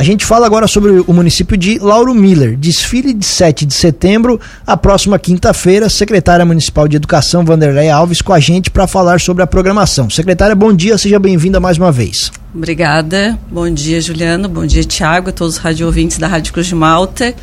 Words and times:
A 0.00 0.02
gente 0.02 0.24
fala 0.24 0.46
agora 0.46 0.66
sobre 0.66 1.04
o 1.06 1.12
município 1.12 1.58
de 1.58 1.78
Lauro 1.78 2.14
Miller. 2.14 2.56
Desfile 2.56 3.12
de 3.12 3.26
7 3.26 3.66
de 3.66 3.74
setembro, 3.74 4.40
a 4.66 4.74
próxima 4.74 5.18
quinta-feira. 5.18 5.90
Secretária 5.90 6.42
Municipal 6.42 6.88
de 6.88 6.96
Educação, 6.96 7.44
Vanderlei 7.44 7.90
Alves, 7.90 8.22
com 8.22 8.32
a 8.32 8.40
gente 8.40 8.70
para 8.70 8.86
falar 8.86 9.20
sobre 9.20 9.42
a 9.42 9.46
programação. 9.46 10.08
Secretária, 10.08 10.56
bom 10.56 10.72
dia, 10.72 10.96
seja 10.96 11.18
bem-vinda 11.18 11.60
mais 11.60 11.76
uma 11.76 11.92
vez. 11.92 12.32
Obrigada. 12.54 13.38
Bom 13.50 13.68
dia, 13.68 14.00
Juliano. 14.00 14.48
Bom 14.48 14.64
dia, 14.64 14.82
Tiago, 14.84 15.32
todos 15.32 15.56
os 15.56 15.60
rádio 15.60 15.84
ouvintes 15.84 16.16
da 16.16 16.26
Rádio 16.26 16.54
Cruz 16.54 16.68
de 16.68 16.74
Malta. 16.74 17.34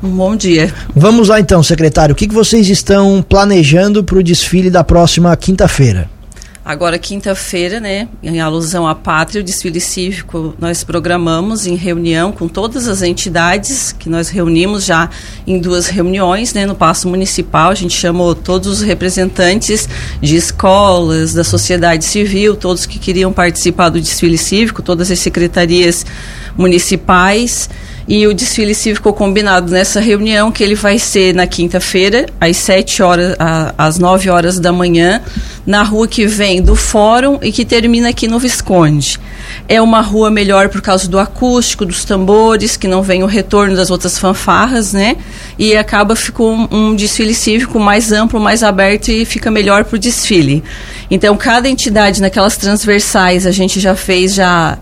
Um 0.00 0.10
bom 0.10 0.36
dia. 0.36 0.72
Vamos 0.94 1.26
lá 1.26 1.40
então, 1.40 1.64
secretário. 1.64 2.12
O 2.12 2.16
que, 2.16 2.28
que 2.28 2.34
vocês 2.34 2.68
estão 2.68 3.20
planejando 3.28 4.04
para 4.04 4.18
o 4.18 4.22
desfile 4.22 4.70
da 4.70 4.84
próxima 4.84 5.36
quinta-feira? 5.36 6.08
Agora, 6.68 6.98
quinta-feira, 6.98 7.80
né, 7.80 8.08
em 8.22 8.42
alusão 8.42 8.86
à 8.86 8.94
pátria, 8.94 9.40
o 9.40 9.42
desfile 9.42 9.80
cívico 9.80 10.54
nós 10.60 10.84
programamos 10.84 11.66
em 11.66 11.74
reunião 11.76 12.30
com 12.30 12.46
todas 12.46 12.86
as 12.86 13.00
entidades 13.00 13.90
que 13.98 14.10
nós 14.10 14.28
reunimos 14.28 14.84
já 14.84 15.08
em 15.46 15.58
duas 15.58 15.86
reuniões, 15.86 16.52
né, 16.52 16.66
no 16.66 16.74
Paço 16.74 17.08
Municipal. 17.08 17.70
A 17.70 17.74
gente 17.74 17.96
chamou 17.96 18.34
todos 18.34 18.68
os 18.68 18.80
representantes 18.82 19.88
de 20.20 20.36
escolas, 20.36 21.32
da 21.32 21.42
sociedade 21.42 22.04
civil, 22.04 22.54
todos 22.54 22.84
que 22.84 22.98
queriam 22.98 23.32
participar 23.32 23.88
do 23.88 23.98
desfile 23.98 24.36
cívico, 24.36 24.82
todas 24.82 25.10
as 25.10 25.20
secretarias 25.20 26.04
municipais 26.54 27.70
e 28.08 28.26
o 28.26 28.32
desfile 28.32 28.74
cívico 28.74 29.12
combinado 29.12 29.70
nessa 29.70 30.00
reunião, 30.00 30.50
que 30.50 30.64
ele 30.64 30.74
vai 30.74 30.98
ser 30.98 31.34
na 31.34 31.46
quinta-feira, 31.46 32.24
às 32.40 32.56
7 32.56 33.02
horas, 33.02 33.36
às 33.76 33.98
9 33.98 34.30
horas 34.30 34.58
da 34.58 34.72
manhã, 34.72 35.20
na 35.66 35.82
rua 35.82 36.08
que 36.08 36.26
vem 36.26 36.62
do 36.62 36.74
Fórum 36.74 37.38
e 37.42 37.52
que 37.52 37.66
termina 37.66 38.08
aqui 38.08 38.26
no 38.26 38.38
Visconde. 38.38 39.20
É 39.68 39.82
uma 39.82 40.00
rua 40.00 40.30
melhor 40.30 40.70
por 40.70 40.80
causa 40.80 41.06
do 41.06 41.18
acústico, 41.18 41.84
dos 41.84 42.06
tambores, 42.06 42.78
que 42.78 42.88
não 42.88 43.02
vem 43.02 43.22
o 43.22 43.26
retorno 43.26 43.76
das 43.76 43.90
outras 43.90 44.16
fanfarras, 44.16 44.94
né? 44.94 45.16
E 45.58 45.76
acaba 45.76 46.16
ficou 46.16 46.50
um, 46.54 46.68
um 46.70 46.96
desfile 46.96 47.34
cívico 47.34 47.78
mais 47.78 48.10
amplo, 48.10 48.40
mais 48.40 48.62
aberto 48.62 49.10
e 49.10 49.26
fica 49.26 49.50
melhor 49.50 49.84
para 49.84 49.96
o 49.96 49.98
desfile. 49.98 50.64
Então, 51.10 51.36
cada 51.36 51.68
entidade 51.68 52.22
naquelas 52.22 52.56
transversais 52.56 53.46
a 53.46 53.50
gente 53.50 53.78
já 53.78 53.94
fez 53.94 54.34
já 54.34 54.78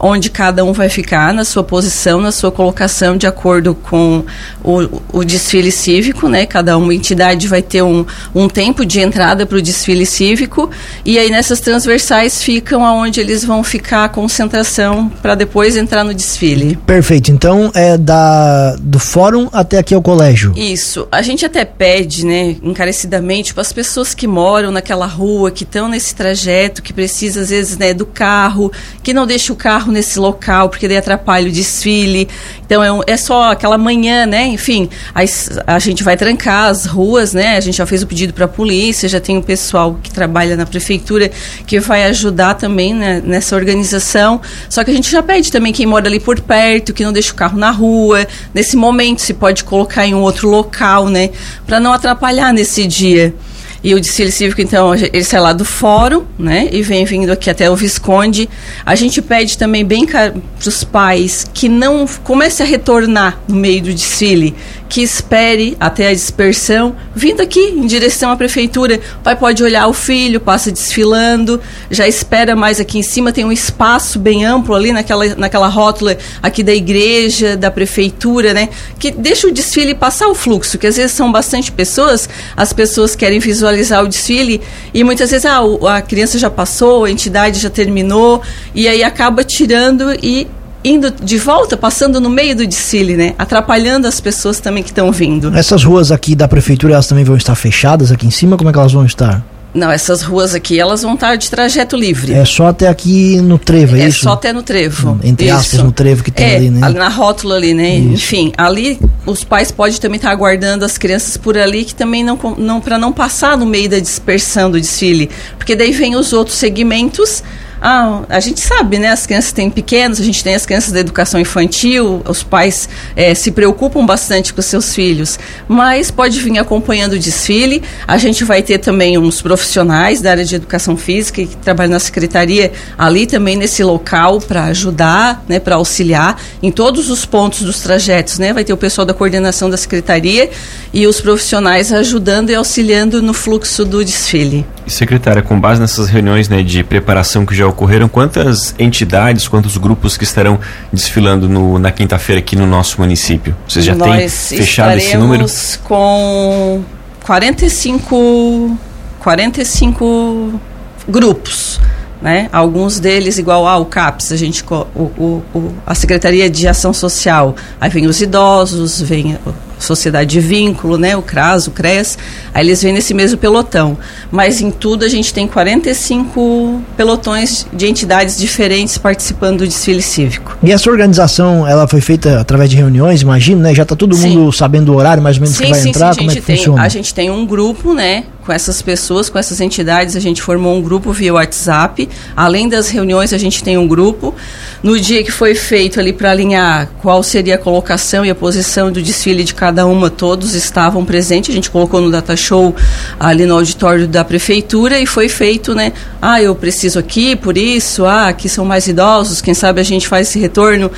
onde 0.00 0.30
cada 0.30 0.64
um 0.64 0.72
vai 0.72 0.88
ficar 0.88 1.32
na 1.34 1.44
sua 1.44 1.62
posição, 1.62 2.20
na 2.20 2.32
sua 2.32 2.50
colocação, 2.50 3.16
de 3.16 3.26
acordo 3.26 3.74
com 3.74 4.24
o, 4.64 5.02
o 5.12 5.24
desfile 5.24 5.70
cívico, 5.70 6.28
né? 6.28 6.46
Cada 6.46 6.78
uma 6.78 6.94
entidade 6.94 7.46
vai 7.46 7.60
ter 7.60 7.82
um, 7.82 8.06
um 8.34 8.48
tempo 8.48 8.84
de 8.86 9.00
entrada 9.00 9.44
para 9.44 9.58
o 9.58 9.62
desfile 9.62 10.06
cívico 10.06 10.70
e 11.04 11.18
aí 11.18 11.30
nessas 11.30 11.60
transversais 11.60 12.42
ficam 12.42 12.84
aonde 12.84 13.20
eles 13.20 13.44
vão 13.44 13.62
ficar 13.62 14.04
a 14.04 14.08
concentração 14.08 15.10
para 15.20 15.34
depois 15.34 15.76
entrar 15.76 16.02
no 16.02 16.14
desfile. 16.14 16.76
Perfeito. 16.86 17.30
Então 17.30 17.70
é 17.74 17.98
da 17.98 18.76
do 18.80 18.98
fórum 18.98 19.48
até 19.52 19.78
aqui 19.78 19.94
ao 19.94 20.00
colégio. 20.00 20.52
Isso. 20.56 21.06
A 21.12 21.20
gente 21.20 21.44
até 21.44 21.64
pede, 21.64 22.24
né, 22.24 22.56
encarecidamente 22.62 23.52
para 23.52 23.60
as 23.60 23.72
pessoas 23.72 24.14
que 24.14 24.26
moram 24.26 24.70
naquela 24.70 25.06
rua, 25.06 25.50
que 25.50 25.64
estão 25.64 25.88
nesse 25.88 26.14
trajeto, 26.14 26.82
que 26.82 26.92
precisa 26.92 27.42
às 27.42 27.50
vezes, 27.50 27.76
né, 27.76 27.92
do 27.92 28.06
carro, 28.06 28.72
que 29.02 29.12
não 29.12 29.26
deixa 29.26 29.52
o 29.52 29.56
carro 29.56 29.89
carro 29.90 29.92
nesse 29.92 30.18
local, 30.18 30.68
porque 30.68 30.88
daí 30.88 30.96
atrapalha 30.96 31.48
o 31.48 31.52
desfile. 31.52 32.28
Então 32.64 32.82
é, 32.82 32.92
um, 32.92 33.00
é 33.06 33.16
só 33.16 33.50
aquela 33.50 33.76
manhã, 33.76 34.24
né? 34.24 34.46
Enfim, 34.46 34.88
a, 35.14 35.74
a 35.74 35.78
gente 35.78 36.02
vai 36.02 36.16
trancar 36.16 36.68
as 36.70 36.86
ruas, 36.86 37.34
né? 37.34 37.56
A 37.56 37.60
gente 37.60 37.76
já 37.76 37.84
fez 37.84 38.02
o 38.02 38.06
pedido 38.06 38.32
para 38.32 38.44
a 38.44 38.48
polícia, 38.48 39.08
já 39.08 39.20
tem 39.20 39.36
o 39.36 39.42
pessoal 39.42 39.98
que 40.02 40.10
trabalha 40.10 40.56
na 40.56 40.64
prefeitura 40.64 41.30
que 41.66 41.80
vai 41.80 42.04
ajudar 42.04 42.54
também 42.54 42.94
né, 42.94 43.20
nessa 43.24 43.56
organização. 43.56 44.40
Só 44.68 44.84
que 44.84 44.90
a 44.90 44.94
gente 44.94 45.10
já 45.10 45.22
pede 45.22 45.50
também 45.50 45.72
quem 45.72 45.86
mora 45.86 46.06
ali 46.06 46.20
por 46.20 46.40
perto, 46.40 46.94
que 46.94 47.04
não 47.04 47.12
deixa 47.12 47.32
o 47.32 47.34
carro 47.34 47.58
na 47.58 47.70
rua. 47.70 48.26
Nesse 48.54 48.76
momento 48.76 49.20
se 49.20 49.34
pode 49.34 49.64
colocar 49.64 50.06
em 50.06 50.14
um 50.14 50.20
outro 50.20 50.48
local, 50.48 51.08
né? 51.08 51.30
Para 51.66 51.80
não 51.80 51.92
atrapalhar 51.92 52.52
nesse 52.52 52.86
dia. 52.86 53.34
E 53.82 53.94
o 53.94 54.00
desfile 54.00 54.30
cívico, 54.30 54.60
então, 54.60 54.94
ele 54.94 55.24
sai 55.24 55.40
lá 55.40 55.54
do 55.54 55.64
fórum, 55.64 56.24
né? 56.38 56.68
E 56.70 56.82
vem 56.82 57.04
vindo 57.06 57.30
aqui 57.30 57.48
até 57.48 57.70
o 57.70 57.74
Visconde. 57.74 58.48
A 58.84 58.94
gente 58.94 59.22
pede 59.22 59.56
também 59.56 59.84
bem 59.84 60.04
para 60.04 60.34
os 60.66 60.84
pais 60.84 61.46
que 61.54 61.66
não 61.66 62.06
comece 62.22 62.62
a 62.62 62.66
retornar 62.66 63.40
no 63.48 63.56
meio 63.56 63.82
do 63.82 63.94
desfile, 63.94 64.54
que 64.86 65.02
espere 65.02 65.78
até 65.80 66.08
a 66.08 66.12
dispersão, 66.12 66.94
vindo 67.14 67.40
aqui 67.40 67.60
em 67.60 67.86
direção 67.86 68.30
à 68.30 68.36
prefeitura. 68.36 69.00
O 69.20 69.22
pai 69.22 69.36
pode 69.36 69.62
olhar 69.62 69.86
o 69.86 69.94
filho, 69.94 70.40
passa 70.40 70.70
desfilando, 70.70 71.58
já 71.90 72.06
espera 72.06 72.54
mais 72.54 72.80
aqui 72.80 72.98
em 72.98 73.02
cima, 73.02 73.32
tem 73.32 73.46
um 73.46 73.52
espaço 73.52 74.18
bem 74.18 74.44
amplo 74.44 74.74
ali 74.74 74.92
naquela, 74.92 75.34
naquela 75.36 75.68
rótula 75.68 76.18
aqui 76.42 76.62
da 76.62 76.74
igreja, 76.74 77.56
da 77.56 77.70
prefeitura, 77.70 78.52
né? 78.52 78.68
Que 78.98 79.10
deixa 79.10 79.46
o 79.46 79.52
desfile 79.52 79.94
passar 79.94 80.28
o 80.28 80.34
fluxo, 80.34 80.76
que 80.76 80.86
às 80.86 80.96
vezes 80.96 81.12
são 81.12 81.32
bastante 81.32 81.72
pessoas, 81.72 82.28
as 82.54 82.74
pessoas 82.74 83.16
querem 83.16 83.38
visualizar 83.38 83.69
o 83.70 84.08
desfile 84.08 84.60
e 84.92 85.04
muitas 85.04 85.30
vezes 85.30 85.46
ah, 85.46 85.60
a 85.96 86.02
criança 86.02 86.38
já 86.38 86.50
passou, 86.50 87.04
a 87.04 87.10
entidade 87.10 87.58
já 87.58 87.70
terminou, 87.70 88.42
e 88.74 88.88
aí 88.88 89.02
acaba 89.02 89.44
tirando 89.44 90.12
e 90.22 90.46
indo 90.84 91.10
de 91.10 91.38
volta, 91.38 91.76
passando 91.76 92.20
no 92.20 92.30
meio 92.30 92.56
do 92.56 92.66
desfile, 92.66 93.16
né? 93.16 93.34
Atrapalhando 93.38 94.06
as 94.06 94.20
pessoas 94.20 94.60
também 94.60 94.82
que 94.82 94.90
estão 94.90 95.12
vindo. 95.12 95.54
Essas 95.56 95.84
ruas 95.84 96.10
aqui 96.10 96.34
da 96.34 96.48
prefeitura, 96.48 96.94
elas 96.94 97.06
também 97.06 97.24
vão 97.24 97.36
estar 97.36 97.54
fechadas 97.54 98.10
aqui 98.10 98.26
em 98.26 98.30
cima? 98.30 98.56
Como 98.56 98.70
é 98.70 98.72
que 98.72 98.78
elas 98.78 98.92
vão 98.92 99.04
estar? 99.04 99.44
Não, 99.72 99.90
essas 99.90 100.22
ruas 100.22 100.54
aqui, 100.54 100.80
elas 100.80 101.02
vão 101.02 101.14
estar 101.14 101.36
de 101.36 101.48
trajeto 101.48 101.96
livre. 101.96 102.32
É 102.32 102.44
só 102.44 102.66
até 102.66 102.88
aqui 102.88 103.40
no 103.40 103.56
trevo, 103.56 103.96
é, 103.96 104.00
é 104.00 104.08
isso? 104.08 104.20
É 104.20 104.22
só 104.24 104.32
até 104.32 104.52
no 104.52 104.62
trevo. 104.62 105.10
Hum, 105.10 105.20
entre 105.22 105.48
aspas, 105.48 105.80
no 105.80 105.92
trevo 105.92 106.24
que 106.24 106.30
tem 106.30 106.46
é, 106.46 106.56
ali, 106.56 106.70
né? 106.70 106.88
na 106.88 107.08
rótula 107.08 107.54
ali, 107.54 107.72
né? 107.72 107.96
Isso. 107.96 108.14
Enfim, 108.14 108.52
ali 108.56 108.98
os 109.24 109.44
pais 109.44 109.70
podem 109.70 109.96
também 109.98 110.16
estar 110.16 110.30
aguardando 110.30 110.84
as 110.84 110.98
crianças 110.98 111.36
por 111.36 111.56
ali, 111.56 111.84
que 111.84 111.94
também 111.94 112.24
não, 112.24 112.38
não 112.58 112.80
para 112.80 112.98
não 112.98 113.12
passar 113.12 113.56
no 113.56 113.66
meio 113.66 113.88
da 113.88 114.00
dispersão 114.00 114.70
do 114.70 114.80
desfile. 114.80 115.30
Porque 115.56 115.76
daí 115.76 115.92
vem 115.92 116.16
os 116.16 116.32
outros 116.32 116.56
segmentos 116.56 117.42
ah, 117.80 118.22
a 118.28 118.40
gente 118.40 118.60
sabe, 118.60 118.98
né? 118.98 119.08
As 119.08 119.26
crianças 119.26 119.52
têm 119.52 119.70
pequenos, 119.70 120.20
a 120.20 120.24
gente 120.24 120.44
tem 120.44 120.54
as 120.54 120.66
crianças 120.66 120.92
da 120.92 121.00
educação 121.00 121.40
infantil, 121.40 122.22
os 122.28 122.42
pais 122.42 122.88
é, 123.16 123.34
se 123.34 123.50
preocupam 123.50 124.04
bastante 124.04 124.52
com 124.52 124.60
seus 124.60 124.94
filhos, 124.94 125.38
mas 125.66 126.10
pode 126.10 126.38
vir 126.40 126.58
acompanhando 126.58 127.14
o 127.14 127.18
desfile. 127.18 127.82
A 128.06 128.18
gente 128.18 128.44
vai 128.44 128.62
ter 128.62 128.78
também 128.78 129.16
uns 129.16 129.40
profissionais 129.40 130.20
da 130.20 130.30
área 130.30 130.44
de 130.44 130.54
educação 130.54 130.96
física 130.96 131.44
que 131.44 131.56
trabalham 131.56 131.92
na 131.92 131.98
secretaria 131.98 132.72
ali 132.98 133.26
também 133.26 133.56
nesse 133.56 133.82
local 133.82 134.40
para 134.40 134.64
ajudar, 134.64 135.42
né? 135.48 135.58
Para 135.58 135.76
auxiliar 135.76 136.40
em 136.62 136.70
todos 136.70 137.10
os 137.10 137.24
pontos 137.24 137.62
dos 137.62 137.80
trajetos, 137.80 138.38
né? 138.38 138.52
Vai 138.52 138.64
ter 138.64 138.72
o 138.72 138.76
pessoal 138.76 139.06
da 139.06 139.14
coordenação 139.14 139.70
da 139.70 139.76
secretaria 139.76 140.50
e 140.92 141.06
os 141.06 141.20
profissionais 141.20 141.92
ajudando 141.92 142.50
e 142.50 142.54
auxiliando 142.54 143.22
no 143.22 143.32
fluxo 143.32 143.84
do 143.84 144.04
desfile. 144.04 144.66
Secretária, 144.86 145.40
com 145.40 145.58
base 145.58 145.80
nessas 145.80 146.08
reuniões 146.08 146.48
né, 146.48 146.62
de 146.62 146.82
preparação 146.82 147.46
que 147.46 147.54
já 147.54 147.69
ocorreram, 147.70 148.08
quantas 148.08 148.74
entidades, 148.78 149.48
quantos 149.48 149.76
grupos 149.76 150.16
que 150.16 150.24
estarão 150.24 150.58
desfilando 150.92 151.48
no, 151.48 151.78
na 151.78 151.90
quinta-feira 151.90 152.40
aqui 152.40 152.54
no 152.54 152.66
nosso 152.66 153.00
município? 153.00 153.56
Vocês 153.66 153.84
já 153.84 153.94
têm 153.96 154.28
fechado 154.28 154.96
esse 154.96 155.16
número? 155.16 155.46
com 155.84 156.82
45, 157.24 158.78
45 159.20 160.60
grupos. 161.08 161.80
Né? 162.20 162.50
Alguns 162.52 163.00
deles, 163.00 163.38
igual 163.38 163.66
ao 163.66 163.86
CAPS, 163.86 164.32
a 164.32 164.36
gente, 164.36 164.62
o, 164.70 165.00
o, 165.00 165.42
o, 165.54 165.74
a 165.86 165.94
Secretaria 165.94 166.50
de 166.50 166.68
Ação 166.68 166.92
Social, 166.92 167.56
aí 167.80 167.88
vem 167.88 168.06
os 168.06 168.20
idosos, 168.20 169.00
vem 169.00 169.38
Sociedade 169.84 170.30
de 170.30 170.40
Vínculo, 170.40 170.96
né, 170.96 171.16
o 171.16 171.22
CRAS, 171.22 171.66
o 171.66 171.70
CRES, 171.70 172.18
aí 172.54 172.66
eles 172.66 172.82
vêm 172.82 172.92
nesse 172.92 173.14
mesmo 173.14 173.38
pelotão. 173.38 173.96
Mas 174.30 174.60
em 174.60 174.70
tudo 174.70 175.04
a 175.04 175.08
gente 175.08 175.32
tem 175.32 175.46
45 175.46 176.82
pelotões 176.96 177.66
de 177.72 177.86
entidades 177.86 178.38
diferentes 178.38 178.98
participando 178.98 179.58
do 179.58 179.66
desfile 179.66 180.02
cívico. 180.02 180.56
E 180.62 180.72
essa 180.72 180.90
organização, 180.90 181.66
ela 181.66 181.86
foi 181.86 182.00
feita 182.00 182.40
através 182.40 182.70
de 182.70 182.76
reuniões, 182.76 183.22
imagino, 183.22 183.60
né? 183.60 183.74
Já 183.74 183.82
está 183.82 183.96
todo 183.96 184.14
sim. 184.14 184.36
mundo 184.36 184.52
sabendo 184.52 184.92
o 184.92 184.96
horário 184.96 185.22
mais 185.22 185.36
ou 185.36 185.42
menos 185.42 185.56
sim, 185.56 185.64
que 185.64 185.70
vai 185.70 185.80
sim, 185.80 185.88
entrar, 185.90 186.14
sim, 186.14 186.20
como 186.20 186.30
é 186.30 186.34
que 186.34 186.40
tem, 186.40 186.56
funciona? 186.56 186.82
A 186.82 186.88
gente 186.88 187.14
tem 187.14 187.30
um 187.30 187.46
grupo, 187.46 187.92
né, 187.94 188.24
com 188.50 188.54
essas 188.54 188.82
pessoas, 188.82 189.30
com 189.30 189.38
essas 189.38 189.60
entidades, 189.60 190.16
a 190.16 190.20
gente 190.20 190.42
formou 190.42 190.76
um 190.76 190.82
grupo 190.82 191.12
via 191.12 191.32
WhatsApp. 191.32 192.08
Além 192.36 192.68
das 192.68 192.88
reuniões, 192.88 193.32
a 193.32 193.38
gente 193.38 193.62
tem 193.62 193.78
um 193.78 193.86
grupo. 193.86 194.34
No 194.82 194.98
dia 194.98 195.22
que 195.22 195.30
foi 195.30 195.54
feito 195.54 196.00
ali 196.00 196.12
para 196.12 196.32
alinhar 196.32 196.88
qual 197.00 197.22
seria 197.22 197.54
a 197.54 197.58
colocação 197.58 198.24
e 198.24 198.30
a 198.30 198.34
posição 198.34 198.90
do 198.90 199.00
desfile 199.00 199.44
de 199.44 199.54
cada 199.54 199.86
uma, 199.86 200.10
todos 200.10 200.56
estavam 200.56 201.04
presentes. 201.04 201.50
A 201.50 201.52
gente 201.52 201.70
colocou 201.70 202.00
no 202.00 202.10
data 202.10 202.36
show 202.36 202.74
ali 203.20 203.46
no 203.46 203.54
auditório 203.54 204.08
da 204.08 204.24
prefeitura 204.24 204.98
e 204.98 205.06
foi 205.06 205.28
feito, 205.28 205.72
né? 205.72 205.92
Ah, 206.20 206.42
eu 206.42 206.52
preciso 206.52 206.98
aqui 206.98 207.36
por 207.36 207.56
isso. 207.56 208.04
Ah, 208.04 208.28
aqui 208.28 208.48
são 208.48 208.64
mais 208.64 208.88
idosos. 208.88 209.40
Quem 209.40 209.54
sabe 209.54 209.80
a 209.80 209.84
gente 209.84 210.08
faz 210.08 210.28
esse 210.28 210.40
retorno 210.40 210.90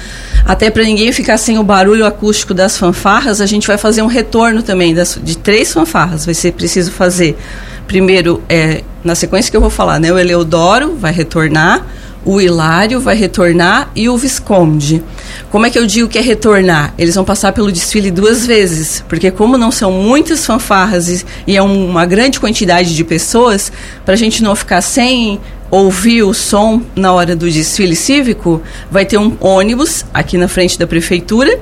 até 0.46 0.70
para 0.70 0.84
ninguém 0.84 1.12
ficar 1.12 1.36
sem 1.36 1.58
o 1.58 1.62
barulho 1.62 2.06
acústico 2.06 2.54
das 2.54 2.78
fanfarras. 2.78 3.42
A 3.42 3.46
gente 3.46 3.66
vai 3.66 3.76
fazer 3.76 4.00
um 4.00 4.06
retorno 4.06 4.62
também 4.62 4.94
das, 4.94 5.18
de 5.22 5.36
três 5.36 5.70
fanfarras. 5.70 6.24
Vai 6.24 6.34
ser 6.34 6.52
preciso 6.52 6.90
fazer 6.92 7.36
primeiro 7.86 8.42
é 8.48 8.82
na 9.02 9.14
sequência 9.14 9.50
que 9.50 9.56
eu 9.56 9.60
vou 9.60 9.70
falar, 9.70 9.98
né? 9.98 10.12
O 10.12 10.18
Eleodoro 10.18 10.96
vai 10.96 11.12
retornar 11.12 11.86
o 12.24 12.40
Hilário 12.40 13.00
vai 13.00 13.16
retornar 13.16 13.90
e 13.94 14.08
o 14.08 14.16
Visconde. 14.16 15.02
Como 15.50 15.66
é 15.66 15.70
que 15.70 15.78
eu 15.78 15.86
digo 15.86 16.08
que 16.08 16.18
é 16.18 16.20
retornar? 16.20 16.94
Eles 16.96 17.14
vão 17.14 17.24
passar 17.24 17.52
pelo 17.52 17.70
desfile 17.70 18.10
duas 18.10 18.46
vezes, 18.46 19.04
porque 19.08 19.30
como 19.30 19.58
não 19.58 19.70
são 19.70 19.90
muitas 19.90 20.46
fanfarras 20.46 21.24
e, 21.46 21.56
é 21.56 21.62
uma 21.62 22.06
grande 22.06 22.38
quantidade 22.38 22.94
de 22.94 23.04
pessoas, 23.04 23.72
para 24.04 24.14
a 24.14 24.16
gente 24.16 24.42
não 24.42 24.54
ficar 24.54 24.80
sem 24.82 25.40
ouvir 25.70 26.22
o 26.22 26.34
som 26.34 26.82
na 26.94 27.12
hora 27.12 27.34
do 27.34 27.50
desfile 27.50 27.96
cívico, 27.96 28.62
vai 28.90 29.04
ter 29.04 29.18
um 29.18 29.36
ônibus 29.40 30.04
aqui 30.12 30.36
na 30.36 30.46
frente 30.46 30.78
da 30.78 30.86
prefeitura 30.86 31.58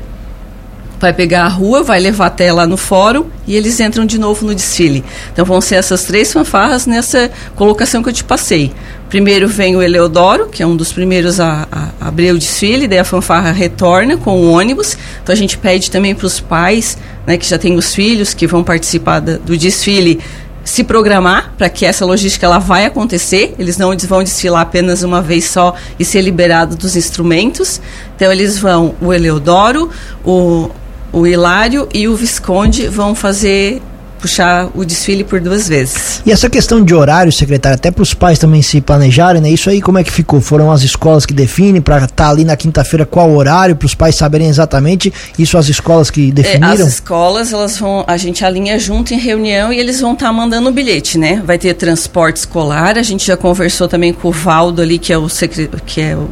vai 1.01 1.15
pegar 1.15 1.45
a 1.45 1.49
rua, 1.49 1.83
vai 1.83 1.99
levar 1.99 2.27
até 2.27 2.53
lá 2.53 2.67
no 2.67 2.77
fórum 2.77 3.25
e 3.47 3.57
eles 3.57 3.81
entram 3.81 4.05
de 4.05 4.19
novo 4.19 4.47
no 4.47 4.55
desfile. 4.55 5.03
Então 5.33 5.45
vão 5.47 5.61
ser 5.61 5.77
essas 5.77 6.05
três 6.05 6.31
fanfarras 6.31 6.87
nessa 6.87 7.31
colocação 7.57 8.03
que 8.03 8.11
eu 8.11 8.13
te 8.13 8.23
passei. 8.23 8.71
Primeiro 9.09 9.49
vem 9.49 9.75
o 9.75 9.83
Eleodoro, 9.83 10.49
que 10.49 10.63
é 10.63 10.67
um 10.67 10.77
dos 10.77 10.93
primeiros 10.93 11.41
a, 11.41 11.67
a 11.73 12.09
abrir 12.09 12.33
o 12.33 12.39
desfile, 12.39 12.87
daí 12.87 12.99
a 12.99 13.05
fanfarra 13.05 13.51
retorna 13.51 14.17
com 14.19 14.37
o 14.37 14.53
ônibus. 14.53 14.97
Então 15.23 15.33
a 15.33 15.37
gente 15.37 15.57
pede 15.57 15.91
também 15.91 16.15
para 16.15 16.27
os 16.27 16.39
pais, 16.39 16.99
né, 17.27 17.37
que 17.39 17.49
já 17.49 17.59
têm 17.59 17.77
os 17.77 17.95
filhos, 17.95 18.35
que 18.35 18.47
vão 18.47 18.63
participar 18.63 19.21
da, 19.21 19.39
do 19.39 19.57
desfile, 19.57 20.21
se 20.63 20.85
programar 20.85 21.55
para 21.57 21.69
que 21.69 21.85
essa 21.87 22.05
logística 22.05 22.47
ela 22.47 22.59
vai 22.59 22.85
acontecer. 22.85 23.55
Eles 23.59 23.79
não 23.79 23.97
vão 23.97 24.23
desfilar 24.23 24.63
apenas 24.63 25.03
uma 25.03 25.23
vez 25.23 25.47
só 25.47 25.75
e 25.99 26.05
ser 26.05 26.21
liberado 26.21 26.77
dos 26.77 26.95
instrumentos. 26.95 27.81
Então 28.15 28.31
eles 28.31 28.59
vão 28.59 28.95
o 29.01 29.13
Eleodoro, 29.13 29.91
o 30.25 30.71
o 31.13 31.27
Hilário 31.27 31.89
e 31.93 32.09
o 32.09 32.17
Visconde 32.17 32.87
vão 32.89 33.15
fazer 33.15 33.83
puxar 34.21 34.69
o 34.75 34.85
desfile 34.85 35.25
por 35.25 35.41
duas 35.41 35.67
vezes. 35.67 36.23
E 36.25 36.31
essa 36.31 36.49
questão 36.51 36.85
de 36.85 36.95
horário, 36.95 37.33
secretário, 37.33 37.77
até 37.77 37.91
para 37.91 38.03
os 38.03 38.13
pais 38.13 38.39
também 38.39 38.61
se 38.61 38.81
planejarem, 38.81 39.41
né? 39.41 39.51
Isso 39.51 39.71
aí 39.71 39.81
como 39.81 39.99
é 39.99 40.05
que 40.05 40.13
ficou? 40.13 40.41
Foram 40.41 40.71
as 40.71 40.83
escolas 40.83 41.25
que 41.25 41.33
definem 41.33 41.81
para 41.81 41.97
estar 42.05 42.09
tá 42.09 42.29
ali 42.29 42.45
na 42.45 42.57
quinta-feira 42.57 43.07
qual 43.07 43.33
horário 43.33 43.75
para 43.75 43.87
os 43.87 43.95
pais 43.95 44.15
saberem 44.15 44.49
exatamente? 44.49 45.13
Isso 45.39 45.57
as 45.57 45.69
escolas 45.69 46.11
que 46.11 46.31
definiram? 46.31 46.69
É, 46.69 46.73
as 46.83 46.95
escolas, 46.95 47.53
elas 47.53 47.79
vão, 47.79 48.05
a 48.07 48.17
gente 48.17 48.45
alinha 48.45 48.79
junto 48.79 49.15
em 49.15 49.19
reunião 49.19 49.73
e 49.73 49.79
eles 49.79 50.01
vão 50.01 50.13
estar 50.13 50.27
tá 50.27 50.33
mandando 50.33 50.69
o 50.69 50.73
bilhete, 50.73 51.17
né? 51.17 51.43
Vai 51.45 51.59
ter 51.59 51.75
transporte 51.75 52.37
escolar, 52.37 52.99
a 52.99 53.03
gente 53.03 53.27
já 53.27 53.37
conversou 53.37 53.89
também 53.89 54.13
com 54.13 54.29
o 54.29 54.33
Valdo 54.33 54.83
ali, 54.83 54.99
que 54.99 55.13
é 55.13 55.19
o 55.19 55.29
secre... 55.29 55.71
que 55.87 56.01
é 56.01 56.17
o 56.17 56.29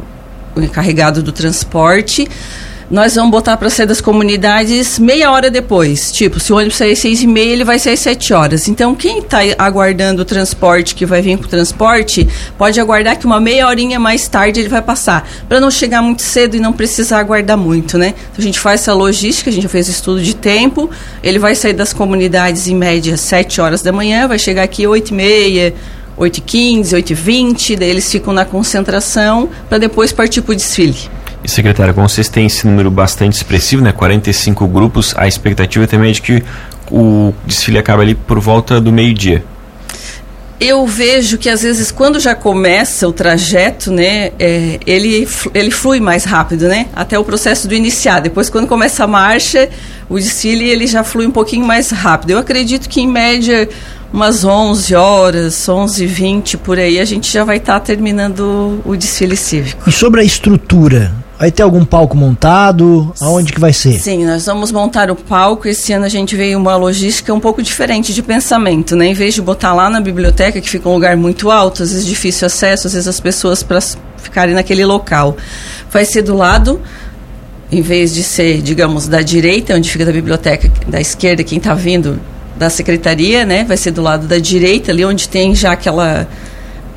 encarregado 0.61 1.23
do 1.23 1.31
transporte 1.31 2.27
nós 2.89 3.13
vamos 3.13 3.29
botar 3.29 3.55
para 3.55 3.69
sair 3.69 3.85
das 3.85 4.01
comunidades 4.01 4.97
meia 4.97 5.31
hora 5.31 5.51
depois. 5.51 6.11
Tipo, 6.11 6.39
se 6.39 6.51
o 6.51 6.57
ônibus 6.57 6.77
sair 6.77 6.93
às 6.93 6.99
seis 6.99 7.21
e 7.21 7.27
meia, 7.27 7.53
ele 7.53 7.63
vai 7.63 7.77
sair 7.77 7.93
às 7.93 7.99
sete 7.99 8.33
horas. 8.33 8.67
Então, 8.67 8.95
quem 8.95 9.19
está 9.19 9.39
aguardando 9.59 10.23
o 10.23 10.25
transporte, 10.25 10.95
que 10.95 11.05
vai 11.05 11.21
vir 11.21 11.37
com 11.37 11.43
o 11.43 11.47
transporte, 11.47 12.27
pode 12.57 12.79
aguardar 12.79 13.19
que 13.19 13.27
uma 13.27 13.39
meia 13.39 13.67
horinha 13.67 13.99
mais 13.99 14.27
tarde 14.27 14.59
ele 14.59 14.69
vai 14.69 14.81
passar. 14.81 15.29
Para 15.47 15.59
não 15.59 15.69
chegar 15.69 16.01
muito 16.01 16.23
cedo 16.23 16.55
e 16.55 16.59
não 16.59 16.73
precisar 16.73 17.19
aguardar 17.19 17.57
muito, 17.57 17.95
né? 17.95 18.15
Então, 18.31 18.39
a 18.39 18.41
gente 18.41 18.59
faz 18.59 18.81
essa 18.81 18.93
logística, 18.93 19.51
a 19.51 19.53
gente 19.53 19.67
fez 19.67 19.87
estudo 19.87 20.21
de 20.23 20.35
tempo. 20.35 20.89
Ele 21.21 21.37
vai 21.37 21.53
sair 21.53 21.73
das 21.73 21.93
comunidades 21.93 22.67
em 22.67 22.75
média 22.75 23.15
sete 23.17 23.61
horas 23.61 23.83
da 23.83 23.91
manhã, 23.91 24.27
vai 24.27 24.39
chegar 24.39 24.63
aqui 24.63 24.87
oito 24.87 25.11
e 25.11 25.13
meia, 25.13 25.75
8h15, 26.17 26.93
8h20, 27.01 27.77
daí 27.77 27.89
eles 27.89 28.11
ficam 28.11 28.33
na 28.33 28.45
concentração 28.45 29.49
para 29.69 29.77
depois 29.77 30.11
partir 30.11 30.41
para 30.41 30.51
o 30.51 30.55
desfile. 30.55 31.18
E 31.43 31.49
secretária, 31.49 31.93
como 31.93 32.07
vocês 32.07 32.27
têm 32.27 32.47
esse 32.47 32.67
número 32.67 32.91
bastante 32.91 33.33
expressivo, 33.33 33.81
né, 33.81 33.91
45 33.91 34.67
grupos, 34.67 35.13
a 35.17 35.27
expectativa 35.27 35.87
também 35.87 36.09
é 36.09 36.13
de 36.13 36.21
que 36.21 36.43
o 36.91 37.33
desfile 37.45 37.77
acabe 37.77 38.01
ali 38.03 38.15
por 38.15 38.39
volta 38.39 38.81
do 38.81 38.91
meio-dia. 38.91 39.43
Eu 40.59 40.85
vejo 40.85 41.37
que 41.37 41.47
às 41.47 41.61
vezes 41.61 41.89
quando 41.89 42.19
já 42.19 42.35
começa 42.35 43.07
o 43.07 43.13
trajeto, 43.13 43.91
né, 43.91 44.31
é, 44.37 44.77
ele, 44.85 45.25
ele 45.53 45.71
flui 45.71 46.01
mais 46.01 46.25
rápido, 46.25 46.67
né? 46.67 46.87
Até 46.93 47.17
o 47.17 47.23
processo 47.23 47.65
do 47.65 47.73
iniciar. 47.73 48.19
Depois 48.19 48.49
quando 48.49 48.67
começa 48.67 49.05
a 49.05 49.07
marcha, 49.07 49.69
o 50.09 50.19
desfile 50.19 50.67
ele 50.69 50.85
já 50.85 51.01
flui 51.01 51.25
um 51.25 51.31
pouquinho 51.31 51.65
mais 51.65 51.91
rápido. 51.91 52.31
Eu 52.31 52.39
acredito 52.39 52.89
que 52.89 52.99
em 52.99 53.07
média 53.07 53.69
umas 54.11 54.43
11 54.43 54.95
horas, 54.95 55.69
11 55.69 56.03
h 56.03 56.13
20 56.13 56.57
por 56.57 56.77
aí, 56.77 56.99
a 56.99 57.05
gente 57.05 57.31
já 57.31 57.45
vai 57.45 57.57
estar 57.57 57.75
tá 57.75 57.79
terminando 57.79 58.81
o 58.83 58.97
desfile 58.97 59.37
cívico. 59.37 59.89
E 59.89 59.93
sobre 59.93 60.19
a 60.19 60.23
estrutura, 60.25 61.13
Vai 61.39 61.49
ter 61.49 61.63
algum 61.63 61.85
palco 61.85 62.17
montado? 62.17 63.13
Aonde 63.21 63.53
que 63.53 63.61
vai 63.61 63.71
ser? 63.71 63.93
Sim, 63.93 64.25
nós 64.25 64.45
vamos 64.45 64.73
montar 64.73 65.09
o 65.09 65.15
palco. 65.15 65.69
Esse 65.69 65.93
ano 65.93 66.03
a 66.03 66.09
gente 66.09 66.35
veio 66.35 66.59
uma 66.59 66.75
logística 66.75 67.33
um 67.33 67.39
pouco 67.39 67.63
diferente 67.63 68.13
de 68.13 68.21
pensamento, 68.21 68.93
né? 68.93 69.07
Em 69.07 69.13
vez 69.13 69.35
de 69.35 69.41
botar 69.41 69.73
lá 69.73 69.89
na 69.89 70.01
biblioteca, 70.01 70.59
que 70.59 70.69
fica 70.69 70.89
um 70.89 70.93
lugar 70.95 71.15
muito 71.15 71.49
alto, 71.49 71.81
às 71.81 71.91
vezes 71.91 72.05
difícil 72.05 72.45
acesso, 72.45 72.87
às 72.87 72.93
vezes 72.93 73.07
as 73.07 73.21
pessoas 73.21 73.63
para 73.63 73.79
ficarem 74.17 74.53
naquele 74.53 74.83
local. 74.83 75.37
Vai 75.89 76.03
ser 76.03 76.23
do 76.23 76.35
lado 76.35 76.81
em 77.71 77.81
vez 77.81 78.13
de 78.13 78.21
ser, 78.21 78.61
digamos, 78.61 79.07
da 79.07 79.21
direita, 79.21 79.75
onde 79.75 79.89
fica 79.89 80.09
a 80.09 80.11
biblioteca, 80.11 80.69
da 80.87 80.99
esquerda, 80.99 81.41
quem 81.41 81.57
está 81.57 81.73
vindo 81.73 82.19
da 82.57 82.69
secretaria, 82.69 83.45
né? 83.45 83.63
Vai 83.63 83.77
ser 83.77 83.91
do 83.91 84.01
lado 84.01 84.27
da 84.27 84.39
direita, 84.39 84.91
ali 84.91 85.05
onde 85.05 85.29
tem 85.29 85.55
já 85.55 85.71
aquela 85.71 86.27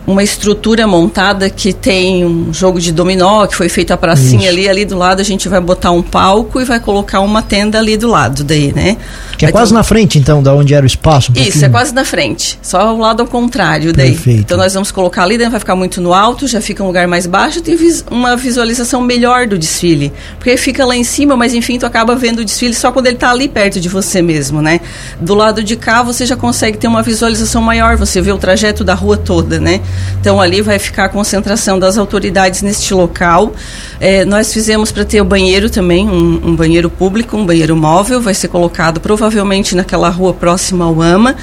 uma 0.07 0.23
estrutura 0.23 0.87
montada 0.87 1.49
que 1.49 1.73
tem 1.73 2.25
um 2.25 2.53
jogo 2.53 2.81
de 2.81 2.93
dominó, 2.93 3.47
que 3.47 3.55
foi 3.55 3.69
feito 3.69 3.93
a 3.93 3.97
pracinha 3.97 4.43
Isso. 4.43 4.49
ali, 4.49 4.69
ali 4.69 4.85
do 4.85 4.99
lado 4.99 5.21
a 5.21 5.25
gente 5.25 5.49
vai 5.49 5.61
botar 5.61 5.93
um 5.93 6.03
palco 6.03 6.61
e 6.61 6.65
vai 6.65 6.81
colocar 6.81 7.21
uma 7.21 7.41
tenda 7.43 7.79
ali 7.79 7.97
do 7.97 8.09
lado 8.09 8.43
daí, 8.43 8.73
né? 8.73 8.97
Que 9.39 9.45
é 9.45 9.49
vai 9.49 9.51
é 9.51 9.53
quase 9.53 9.73
na 9.73 9.83
frente 9.83 10.19
então, 10.19 10.43
da 10.43 10.55
onde 10.55 10.75
era 10.75 10.85
o 10.85 10.87
espaço? 10.87 11.33
Um 11.33 11.41
Isso, 11.41 11.65
é 11.65 11.69
quase 11.69 11.95
na 11.95 12.05
frente, 12.05 12.59
só 12.63 12.95
o 12.95 12.99
lado 12.99 13.21
ao 13.21 13.27
contrário 13.27 13.93
daí. 13.93 14.11
Perfeito. 14.11 14.41
Então 14.41 14.59
nós 14.59 14.75
vamos 14.75 14.91
colocar 14.91 15.23
ali, 15.23 15.39
daí 15.39 15.49
vai 15.49 15.61
ficar 15.61 15.77
muito 15.77 16.01
no 16.01 16.13
alto, 16.13 16.49
já 16.49 16.61
fica 16.61 16.83
um 16.83 16.87
lugar 16.87 17.07
mais 17.07 17.27
baixo, 17.27 17.61
tem 17.61 17.77
vis 17.77 18.05
uma 18.11 18.37
visualização 18.37 19.01
melhor 19.01 19.47
do 19.47 19.57
desfile, 19.57 20.13
porque 20.37 20.57
fica 20.57 20.85
lá 20.85 20.97
em 20.97 21.05
cima, 21.05 21.37
mas 21.37 21.55
enfim, 21.55 21.79
tu 21.79 21.87
acaba 21.87 22.17
vendo 22.17 22.41
o 22.41 22.45
desfile 22.45 22.75
só 22.75 22.91
quando 22.91 23.07
ele 23.07 23.17
está 23.17 23.31
ali 23.31 23.49
perto 23.49 23.81
de 23.81 23.89
você 23.89 24.21
mesmo, 24.21 24.61
né? 24.61 24.81
Do 25.21 25.35
lado 25.35 25.63
de 25.63 25.77
cá 25.77 26.03
você 26.03 26.27
já 26.27 26.37
consegue 26.37 26.77
ter 26.77 26.89
uma 26.89 27.03
visualização 27.03 27.63
maior, 27.63 27.97
você 27.97 28.21
vê 28.21 28.33
o 28.33 28.39
trajeto 28.39 28.83
da 28.83 28.95
rua 28.95 29.17
toda, 29.17 29.61
né? 29.61 29.81
Então 30.21 30.41
ali 30.41 30.63
vai 30.63 30.79
ficar 30.79 31.07
a 31.07 31.09
concentração 31.09 31.79
das 31.79 31.99
autoridades 31.99 32.63
neste 32.63 32.95
local. 32.95 33.55
É, 33.99 34.25
nós 34.25 34.53
fizemos 34.53 34.93
para 34.93 35.05
ter 35.05 35.21
o 35.21 35.25
banheiro 35.25 35.69
também, 35.69 36.09
um, 36.09 36.49
um, 36.49 36.57
banheiro 36.57 36.89
público, 36.89 37.37
um 37.37 37.45
banheiro 37.45 37.77
móvel, 37.77 38.21
vai 38.21 38.35
ser 38.35 38.49
colocado 38.49 39.01
provavelmente 39.01 39.75
naquela 39.75 40.09
rua 40.09 40.33
próxima 40.33 40.85
ao 40.85 41.03
AMA, 41.03 41.35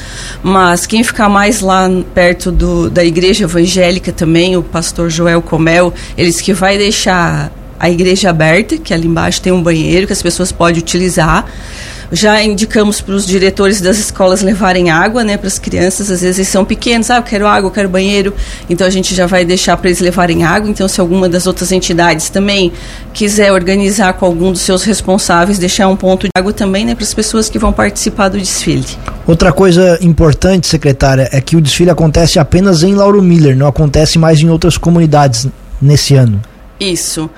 mas 0.41 0.85
quem 0.85 1.03
ficar 1.03 1.27
mais 1.27 1.59
lá 1.59 1.89
perto 2.13 2.51
do, 2.51 2.89
da 2.89 3.03
igreja 3.03 3.43
evangélica 3.43 4.11
também, 4.11 4.55
o 4.55 4.63
pastor 4.63 5.09
Joel 5.09 5.41
Comel, 5.41 5.93
eles 6.17 6.39
que 6.39 6.53
vai 6.53 6.77
deixar 6.77 7.51
a 7.79 7.89
igreja 7.89 8.29
aberta, 8.29 8.77
que 8.77 8.93
ali 8.93 9.07
embaixo 9.07 9.41
tem 9.41 9.53
um 9.53 9.63
banheiro 9.63 10.05
que 10.05 10.13
as 10.13 10.21
pessoas 10.21 10.51
podem 10.51 10.81
utilizar. 10.81 11.45
Já 12.11 12.43
indicamos 12.43 13.01
para 13.01 13.13
os 13.13 13.25
diretores 13.25 13.81
das 13.81 13.97
escolas 13.97 14.41
levarem 14.41 14.89
água, 14.89 15.23
né, 15.23 15.37
para 15.37 15.47
as 15.47 15.59
crianças. 15.59 16.09
Às 16.09 16.21
vezes 16.21 16.39
eles 16.39 16.47
são 16.47 16.65
pequenos, 16.65 17.09
ah, 17.11 17.17
eu 17.17 17.23
quero 17.23 17.47
água, 17.47 17.67
eu 17.67 17.71
quero 17.71 17.89
banheiro. 17.89 18.33
Então 18.69 18.85
a 18.85 18.89
gente 18.89 19.13
já 19.13 19.27
vai 19.27 19.45
deixar 19.45 19.77
para 19.77 19.89
eles 19.89 19.99
levarem 19.99 20.43
água. 20.43 20.69
Então, 20.69 20.87
se 20.87 20.99
alguma 20.99 21.29
das 21.29 21.45
outras 21.45 21.71
entidades 21.71 22.29
também 22.29 22.71
quiser 23.13 23.51
organizar 23.51 24.13
com 24.13 24.25
algum 24.25 24.51
dos 24.51 24.61
seus 24.61 24.83
responsáveis, 24.83 25.59
deixar 25.59 25.87
um 25.87 25.95
ponto 25.95 26.23
de 26.23 26.31
água 26.35 26.51
também, 26.51 26.85
né, 26.85 26.95
para 26.95 27.03
as 27.03 27.13
pessoas 27.13 27.49
que 27.49 27.59
vão 27.59 27.71
participar 27.71 28.29
do 28.29 28.37
desfile. 28.37 28.85
Outra 29.27 29.51
coisa 29.51 29.97
importante, 30.01 30.67
secretária, 30.67 31.29
é 31.31 31.39
que 31.39 31.55
o 31.55 31.61
desfile 31.61 31.91
acontece 31.91 32.39
apenas 32.39 32.83
em 32.83 32.95
Lauro 32.95 33.21
Miller, 33.21 33.55
não 33.55 33.67
acontece 33.67 34.17
mais 34.17 34.39
em 34.41 34.49
outras 34.49 34.77
comunidades 34.77 35.47
nesse 35.81 36.15
ano. 36.15 36.41
Isso. 36.79 37.29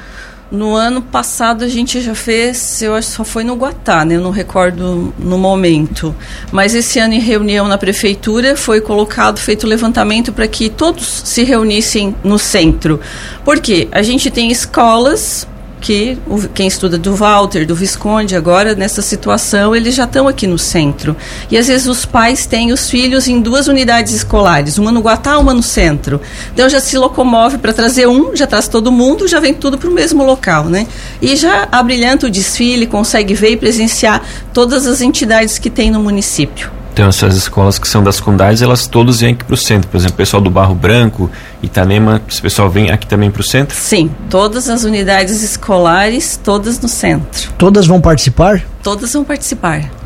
No 0.51 0.75
ano 0.75 1.01
passado 1.01 1.63
a 1.63 1.67
gente 1.69 2.01
já 2.01 2.13
fez, 2.13 2.81
eu 2.81 2.93
acho 2.93 3.07
que 3.07 3.15
só 3.15 3.23
foi 3.23 3.41
no 3.41 3.55
Guatá, 3.55 4.03
né? 4.03 4.17
Eu 4.17 4.21
não 4.21 4.31
recordo 4.31 5.13
no 5.17 5.37
momento. 5.37 6.13
Mas 6.51 6.75
esse 6.75 6.99
ano 6.99 7.13
em 7.13 7.21
reunião 7.21 7.69
na 7.69 7.77
prefeitura 7.77 8.57
foi 8.57 8.81
colocado, 8.81 9.39
feito 9.39 9.63
o 9.63 9.67
levantamento 9.67 10.33
para 10.33 10.45
que 10.49 10.69
todos 10.69 11.21
se 11.23 11.43
reunissem 11.43 12.13
no 12.21 12.37
centro. 12.37 12.99
Porque 13.45 13.87
a 13.93 14.01
gente 14.01 14.29
tem 14.29 14.51
escolas 14.51 15.47
que 15.81 16.17
o, 16.27 16.47
quem 16.47 16.67
estuda 16.67 16.97
do 16.97 17.15
Walter, 17.15 17.65
do 17.65 17.75
Visconde, 17.75 18.35
agora 18.35 18.75
nessa 18.75 19.01
situação, 19.01 19.75
eles 19.75 19.95
já 19.95 20.03
estão 20.03 20.27
aqui 20.27 20.45
no 20.45 20.57
centro. 20.57 21.17
E 21.49 21.57
às 21.57 21.67
vezes 21.67 21.87
os 21.87 22.05
pais 22.05 22.45
têm 22.45 22.71
os 22.71 22.89
filhos 22.89 23.27
em 23.27 23.41
duas 23.41 23.67
unidades 23.67 24.13
escolares, 24.13 24.77
uma 24.77 24.91
no 24.91 25.01
Guatá, 25.01 25.39
uma 25.39 25.53
no 25.53 25.63
centro. 25.63 26.21
Então 26.53 26.69
já 26.69 26.79
se 26.79 26.97
locomove 26.97 27.57
para 27.57 27.73
trazer 27.73 28.07
um, 28.07 28.35
já 28.35 28.45
traz 28.45 28.67
todo 28.67 28.91
mundo, 28.91 29.27
já 29.27 29.39
vem 29.39 29.53
tudo 29.53 29.77
para 29.77 29.89
o 29.89 29.93
mesmo 29.93 30.23
local, 30.23 30.65
né? 30.65 30.85
E 31.21 31.35
já 31.35 31.67
abrilhanta 31.71 32.27
o 32.27 32.29
desfile, 32.29 32.85
consegue 32.85 33.33
ver 33.33 33.51
e 33.51 33.57
presenciar 33.57 34.21
todas 34.53 34.85
as 34.85 35.01
entidades 35.01 35.57
que 35.57 35.69
tem 35.69 35.89
no 35.89 35.99
município. 35.99 36.80
Então 36.93 37.07
essas 37.07 37.35
escolas 37.35 37.79
que 37.79 37.87
são 37.87 38.03
das 38.03 38.19
comunidades, 38.19 38.61
elas 38.61 38.87
todas 38.87 39.21
vêm 39.21 39.33
aqui 39.33 39.45
para 39.45 39.53
o 39.53 39.57
centro. 39.57 39.89
Por 39.89 39.97
exemplo, 39.97 40.15
o 40.15 40.17
pessoal 40.17 40.41
do 40.41 40.49
Barro 40.49 40.75
Branco, 40.75 41.29
Itanema, 41.63 42.21
esse 42.29 42.41
pessoal 42.41 42.69
vem 42.69 42.91
aqui 42.91 43.07
também 43.07 43.31
para 43.31 43.41
o 43.41 43.43
centro? 43.43 43.75
Sim, 43.75 44.11
todas 44.29 44.69
as 44.69 44.83
unidades 44.83 45.41
escolares, 45.41 46.39
todas 46.43 46.79
no 46.79 46.89
centro. 46.89 47.51
Todas 47.57 47.87
vão 47.87 48.01
participar? 48.01 48.61
Todas 48.83 49.13
vão 49.13 49.23
participar. 49.23 50.00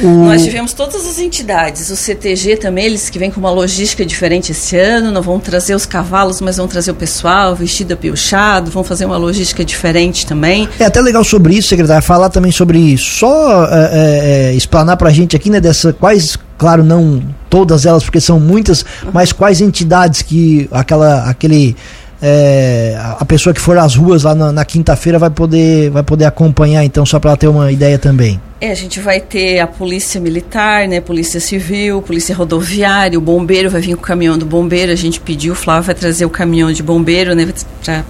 Nós 0.00 0.42
tivemos 0.42 0.72
todas 0.72 1.06
as 1.06 1.18
entidades, 1.18 1.90
o 1.90 1.96
CTG 1.96 2.56
também, 2.56 2.86
eles 2.86 3.10
que 3.10 3.18
vêm 3.18 3.30
com 3.30 3.40
uma 3.40 3.50
logística 3.50 4.04
diferente 4.04 4.52
esse 4.52 4.76
ano, 4.76 5.10
não 5.10 5.22
vão 5.22 5.38
trazer 5.38 5.74
os 5.74 5.84
cavalos, 5.84 6.40
mas 6.40 6.56
vão 6.56 6.66
trazer 6.66 6.90
o 6.90 6.94
pessoal 6.94 7.54
vestido 7.54 7.92
apilchado, 7.92 8.70
vão 8.70 8.82
fazer 8.82 9.04
uma 9.04 9.16
logística 9.16 9.64
diferente 9.64 10.26
também. 10.26 10.68
É 10.78 10.84
até 10.84 11.00
legal 11.00 11.24
sobre 11.24 11.54
isso, 11.54 11.68
secretário, 11.68 12.02
falar 12.02 12.30
também 12.30 12.50
sobre 12.50 12.96
só 12.96 13.64
é, 13.66 13.68
é, 13.70 14.50
é 14.50 14.54
explanar 14.54 14.96
pra 14.96 15.10
gente 15.10 15.36
aqui, 15.36 15.50
né, 15.50 15.60
dessa 15.60 15.92
quais 15.92 16.38
claro, 16.58 16.82
não 16.82 17.22
todas 17.50 17.86
elas, 17.86 18.02
porque 18.02 18.20
são 18.20 18.40
muitas, 18.40 18.84
mas 19.12 19.32
quais 19.32 19.60
entidades 19.60 20.22
que 20.22 20.68
aquela, 20.72 21.24
aquele 21.24 21.76
é, 22.20 22.96
a 23.18 23.24
pessoa 23.24 23.52
que 23.52 23.60
for 23.60 23.76
às 23.76 23.94
ruas 23.94 24.22
lá 24.22 24.34
na, 24.34 24.50
na 24.52 24.64
quinta-feira 24.64 25.18
vai 25.18 25.30
poder, 25.30 25.90
vai 25.90 26.02
poder 26.02 26.24
acompanhar, 26.24 26.84
então, 26.84 27.04
só 27.04 27.20
para 27.20 27.36
ter 27.36 27.48
uma 27.48 27.70
ideia 27.70 27.98
também. 27.98 28.40
É, 28.58 28.70
a 28.70 28.74
gente 28.74 29.00
vai 29.00 29.20
ter 29.20 29.60
a 29.60 29.66
polícia 29.66 30.18
militar, 30.18 30.88
né, 30.88 30.98
polícia 30.98 31.38
civil, 31.38 32.00
polícia 32.00 32.34
rodoviária, 32.34 33.18
o 33.18 33.20
bombeiro 33.20 33.68
vai 33.68 33.82
vir 33.82 33.94
com 33.96 34.02
o 34.02 34.06
caminhão 34.06 34.38
do 34.38 34.46
bombeiro, 34.46 34.90
a 34.90 34.96
gente 34.96 35.20
pediu, 35.20 35.52
o 35.52 35.56
Flávio 35.56 35.84
vai 35.84 35.94
trazer 35.94 36.24
o 36.24 36.30
caminhão 36.30 36.72
de 36.72 36.82
bombeiro, 36.82 37.34
né, 37.34 37.52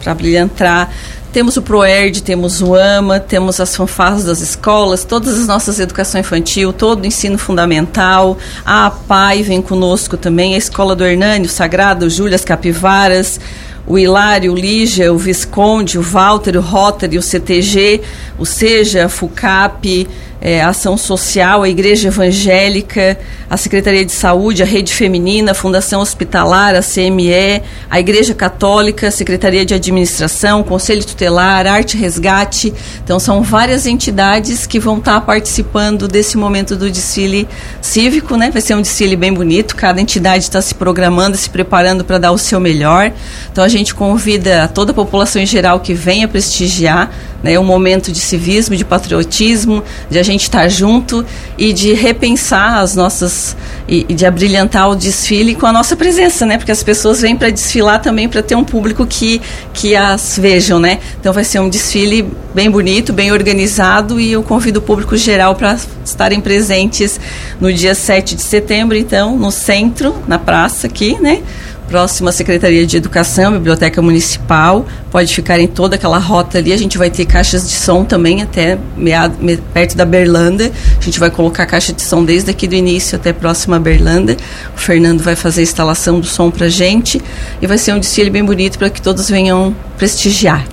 para 0.03 0.15
brilhantar. 0.15 0.89
Temos 1.33 1.57
o 1.59 1.63
ProERD, 1.63 2.23
temos 2.23 2.63
o 2.63 2.75
AMA, 2.75 3.21
temos 3.21 3.61
as 3.61 3.77
fanfarras 3.77 4.25
das 4.25 4.41
escolas, 4.41 5.05
todas 5.05 5.39
as 5.39 5.47
nossas 5.47 5.79
educação 5.79 6.19
infantil, 6.19 6.73
todo 6.73 7.03
o 7.03 7.07
ensino 7.07 7.37
fundamental. 7.37 8.39
A 8.65 8.87
APAI 8.87 9.43
vem 9.43 9.61
conosco 9.61 10.17
também, 10.17 10.55
a 10.55 10.59
Escola 10.59 10.97
do 10.97 11.05
Hernani, 11.05 11.45
o 11.45 11.51
Sagrado, 11.51 12.09
Júlias 12.09 12.43
Capivaras, 12.43 13.39
o 13.87 13.97
Hilário, 13.97 14.53
o 14.53 14.57
Lígia, 14.57 15.13
o 15.13 15.19
Visconde, 15.19 15.99
o 15.99 16.03
Walter, 16.03 16.57
o 16.57 16.61
Rotary, 16.61 17.17
o 17.17 17.23
CTG, 17.23 18.03
o 18.39 18.45
Seja, 18.45 19.07
a 19.07 19.09
FUCAP, 19.09 20.09
é, 20.41 20.63
Ação 20.63 20.97
Social, 20.97 21.63
a 21.63 21.69
Igreja 21.69 22.09
Evangélica, 22.09 23.19
a 23.49 23.57
Secretaria 23.57 24.05
de 24.05 24.13
Saúde, 24.13 24.63
a 24.63 24.67
Rede 24.67 24.93
Feminina, 24.93 25.53
a 25.53 25.55
Fundação 25.55 26.01
Hospitalar, 26.01 26.75
a 26.75 26.83
CME, 26.83 27.63
a 27.89 28.01
Igreja 28.01 28.35
Católica, 28.35 29.09
a 29.09 29.11
Secretaria 29.11 29.65
de 29.65 29.75
Administração, 29.75 30.63
Conselho 30.63 31.05
Tutelar, 31.05 31.67
Arte 31.67 31.97
Resgate. 31.97 32.75
Então, 33.03 33.19
são 33.19 33.43
várias 33.43 33.87
entidades 33.87 34.67
que 34.67 34.79
vão 34.79 34.99
estar 34.99 35.21
participando 35.23 36.09
desse 36.09 36.37
momento 36.37 36.77
do 36.77 36.91
desfile 36.91 37.49
cívico, 37.81 38.37
né? 38.37 38.51
Vai 38.51 38.61
ser 38.61 38.75
um 38.75 38.83
desfile 38.83 39.17
bem 39.17 39.33
bonito, 39.33 39.77
cada 39.77 40.01
entidade 40.01 40.45
está 40.45 40.61
se 40.61 40.75
programando, 40.75 41.37
se 41.37 41.49
preparando 41.49 42.05
para 42.05 42.19
dar 42.19 42.33
o 42.33 42.39
seu 42.39 42.61
melhor. 42.61 43.13
Então, 43.51 43.65
a 43.65 43.69
gente 43.69 43.95
convida 43.95 44.69
toda 44.69 44.91
a 44.91 44.95
população 44.95 45.41
em 45.41 45.47
geral 45.47 45.81
que 45.81 45.95
venha 45.95 46.29
prestigiar 46.29 47.11
né, 47.43 47.59
um 47.59 47.65
momento 47.65 48.11
de 48.11 48.19
civismo, 48.19 48.77
de 48.77 48.85
patriotismo, 48.85 49.83
de 50.11 50.19
a 50.19 50.23
gente 50.23 50.36
estar 50.43 50.69
junto 50.69 51.25
e 51.57 51.73
de 51.73 51.93
repensar 51.93 52.79
as 52.79 52.95
nossas 52.95 53.57
e, 53.89 54.05
e 54.09 54.15
de 54.15 54.27
abrilhantar 54.27 54.89
o 54.91 54.97
desfile 54.97 55.55
com 55.55 55.67
a 55.67 55.73
nossa 55.73 55.97
presença, 55.97 56.45
né? 56.45 56.59
Porque 56.59 56.73
as 56.73 56.83
pessoas 56.83 57.21
vêm 57.21 57.37
para 57.37 57.51
desfilar 57.51 58.01
também 58.01 58.29
para 58.29 58.43
ter 58.43 58.55
um 58.55 58.65
público 58.65 59.07
que 59.07 59.41
que 59.73 59.95
as 59.95 60.39
vejam, 60.39 60.79
né? 60.79 60.99
Então 61.21 61.33
vai 61.33 61.45
ser 61.45 61.61
um 61.61 61.69
desfile 61.69 62.29
bem 62.55 62.71
bonito, 62.71 63.13
bem 63.13 63.33
organizado 63.33 64.19
e 64.19 64.33
eu 64.33 64.43
convido 64.43 64.81
o 64.81 64.83
público 64.83 65.17
geral 65.17 65.55
para 65.55 65.77
estarem 66.05 66.41
presentes 66.41 67.21
no 67.61 67.73
dia 67.73 67.95
7 67.95 68.35
de 68.35 68.43
setembro, 68.43 68.97
então, 68.97 69.37
no 69.37 69.51
centro, 69.51 70.15
na 70.27 70.39
praça 70.39 70.87
aqui, 70.87 71.17
né? 71.21 71.43
Próxima 71.89 72.33
Secretaria 72.33 72.87
de 72.87 72.97
Educação, 72.97 73.53
Biblioteca 73.53 74.03
Municipal, 74.03 74.87
pode 75.11 75.35
ficar 75.35 75.59
em 75.59 75.67
toda 75.67 75.97
aquela 75.97 76.19
rota 76.19 76.59
ali. 76.59 76.73
A 76.73 76.77
gente 76.77 76.99
vai 76.99 77.11
ter 77.11 77.25
caixas 77.25 77.69
de 77.69 77.75
som 77.75 78.05
também 78.05 78.43
até 78.43 78.79
meado, 78.97 79.37
me, 79.41 79.57
perto 79.57 79.97
da 79.97 80.05
Berlanda. 80.05 80.71
A 80.99 81.03
gente 81.03 81.19
vai 81.19 81.31
colocar 81.31 81.67
caixa 81.67 81.93
de 81.93 82.03
som 82.03 82.25
desde 82.25 82.51
aqui 82.51 82.67
do 82.67 82.75
início 82.75 83.17
até 83.17 83.33
próxima 83.33 83.79
Berlanda. 83.79 84.37
O 84.75 84.79
Fernando 84.79 85.23
vai 85.23 85.37
fazer 85.37 85.61
a 85.61 85.65
instalação 85.65 86.21
do 86.21 86.27
som 86.27 86.51
pra 86.51 86.69
gente 86.69 87.21
e 87.61 87.67
vai 87.67 87.79
ser 87.79 87.95
um 87.95 87.99
desfile 87.99 88.31
bem 88.31 88.45
bonito 88.45 88.79
para 88.79 88.91
que 88.91 89.01
todos 89.01 89.29
venham 89.31 89.75
prestigiar. 89.97 90.65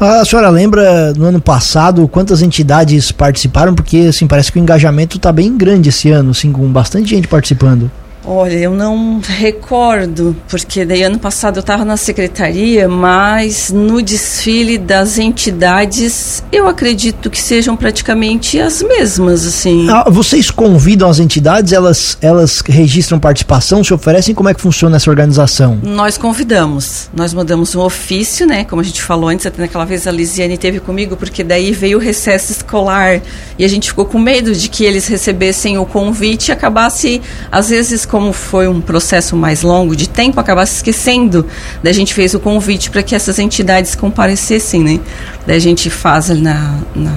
A 0.00 0.24
senhora 0.24 0.48
lembra 0.48 1.12
no 1.14 1.24
ano 1.24 1.40
passado 1.40 2.06
quantas 2.06 2.40
entidades 2.40 3.10
participaram? 3.10 3.74
Porque 3.74 4.06
assim, 4.08 4.28
parece 4.28 4.52
que 4.52 4.58
o 4.58 4.62
engajamento 4.62 5.16
está 5.16 5.32
bem 5.32 5.56
grande 5.56 5.88
esse 5.88 6.08
ano, 6.10 6.30
assim, 6.30 6.52
com 6.52 6.70
bastante 6.70 7.10
gente 7.10 7.26
participando. 7.26 7.90
Olha, 8.30 8.56
eu 8.56 8.74
não 8.74 9.22
recordo, 9.26 10.36
porque 10.50 10.84
daí 10.84 11.02
ano 11.02 11.18
passado 11.18 11.56
eu 11.56 11.60
estava 11.60 11.82
na 11.82 11.96
secretaria, 11.96 12.86
mas 12.86 13.70
no 13.72 14.02
desfile 14.02 14.76
das 14.76 15.16
entidades 15.16 16.44
eu 16.52 16.68
acredito 16.68 17.30
que 17.30 17.40
sejam 17.40 17.74
praticamente 17.74 18.60
as 18.60 18.82
mesmas, 18.82 19.46
assim. 19.46 19.88
Ah, 19.88 20.10
vocês 20.10 20.50
convidam 20.50 21.08
as 21.08 21.18
entidades, 21.18 21.72
elas, 21.72 22.18
elas 22.20 22.62
registram 22.66 23.18
participação, 23.18 23.82
se 23.82 23.94
oferecem, 23.94 24.34
como 24.34 24.50
é 24.50 24.52
que 24.52 24.60
funciona 24.60 24.96
essa 24.96 25.08
organização? 25.08 25.78
Nós 25.82 26.18
convidamos, 26.18 27.08
nós 27.16 27.32
mandamos 27.32 27.74
um 27.74 27.80
ofício, 27.80 28.46
né, 28.46 28.62
como 28.64 28.82
a 28.82 28.84
gente 28.84 29.00
falou 29.00 29.30
antes, 29.30 29.46
até 29.46 29.62
naquela 29.62 29.86
vez 29.86 30.06
a 30.06 30.10
Lisiane 30.10 30.58
teve 30.58 30.80
comigo, 30.80 31.16
porque 31.16 31.42
daí 31.42 31.72
veio 31.72 31.96
o 31.96 32.00
recesso 32.00 32.52
escolar. 32.52 33.22
E 33.58 33.64
a 33.64 33.68
gente 33.68 33.88
ficou 33.88 34.04
com 34.04 34.18
medo 34.18 34.54
de 34.54 34.68
que 34.68 34.84
eles 34.84 35.06
recebessem 35.06 35.78
o 35.78 35.86
convite 35.86 36.48
e 36.48 36.52
acabasse, 36.52 37.22
às 37.50 37.70
vezes, 37.70 38.04
com 38.04 38.17
como 38.18 38.32
foi 38.32 38.66
um 38.66 38.80
processo 38.80 39.36
mais 39.36 39.62
longo 39.62 39.94
de 39.94 40.08
tempo, 40.08 40.40
acaba 40.40 40.66
se 40.66 40.74
esquecendo. 40.74 41.46
Daí 41.84 41.92
a 41.92 41.94
gente 41.94 42.12
fez 42.12 42.34
o 42.34 42.40
convite 42.40 42.90
para 42.90 43.00
que 43.00 43.14
essas 43.14 43.38
entidades 43.38 43.94
comparecessem, 43.94 44.82
né? 44.82 44.98
Daí 45.46 45.56
a 45.56 45.60
gente 45.60 45.88
faz 45.88 46.28
na, 46.30 46.80
na, 46.96 47.14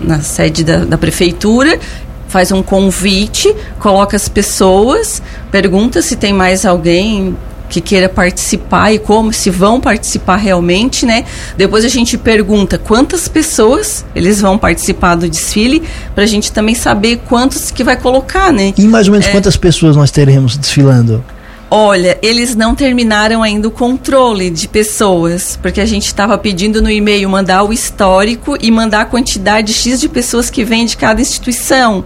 na 0.00 0.20
sede 0.20 0.62
da, 0.62 0.84
da 0.84 0.96
prefeitura 0.96 1.80
faz 2.28 2.50
um 2.50 2.62
convite, 2.62 3.54
coloca 3.78 4.16
as 4.16 4.28
pessoas, 4.28 5.22
pergunta 5.52 6.02
se 6.02 6.16
tem 6.16 6.32
mais 6.32 6.64
alguém 6.66 7.36
que 7.74 7.80
queira 7.80 8.08
participar 8.08 8.92
e 8.92 9.00
como 9.00 9.32
se 9.32 9.50
vão 9.50 9.80
participar 9.80 10.36
realmente, 10.36 11.04
né? 11.04 11.24
Depois 11.56 11.84
a 11.84 11.88
gente 11.88 12.16
pergunta 12.16 12.78
quantas 12.78 13.26
pessoas 13.26 14.04
eles 14.14 14.40
vão 14.40 14.56
participar 14.56 15.16
do 15.16 15.28
desfile 15.28 15.82
para 16.14 16.22
a 16.22 16.26
gente 16.26 16.52
também 16.52 16.76
saber 16.76 17.22
quantos 17.28 17.72
que 17.72 17.82
vai 17.82 17.96
colocar, 17.96 18.52
né? 18.52 18.72
E 18.78 18.86
mais 18.86 19.08
ou 19.08 19.12
menos 19.12 19.26
é... 19.26 19.32
quantas 19.32 19.56
pessoas 19.56 19.96
nós 19.96 20.12
teremos 20.12 20.56
desfilando? 20.56 21.24
Olha, 21.68 22.16
eles 22.22 22.54
não 22.54 22.76
terminaram 22.76 23.42
ainda 23.42 23.66
o 23.66 23.70
controle 23.70 24.50
de 24.50 24.68
pessoas, 24.68 25.58
porque 25.60 25.80
a 25.80 25.86
gente 25.86 26.06
estava 26.06 26.38
pedindo 26.38 26.80
no 26.80 26.88
e-mail 26.88 27.28
mandar 27.28 27.64
o 27.64 27.72
histórico 27.72 28.56
e 28.60 28.70
mandar 28.70 29.00
a 29.00 29.04
quantidade 29.04 29.72
X 29.72 30.00
de 30.00 30.08
pessoas 30.08 30.48
que 30.48 30.62
vem 30.62 30.86
de 30.86 30.96
cada 30.96 31.20
instituição. 31.20 32.04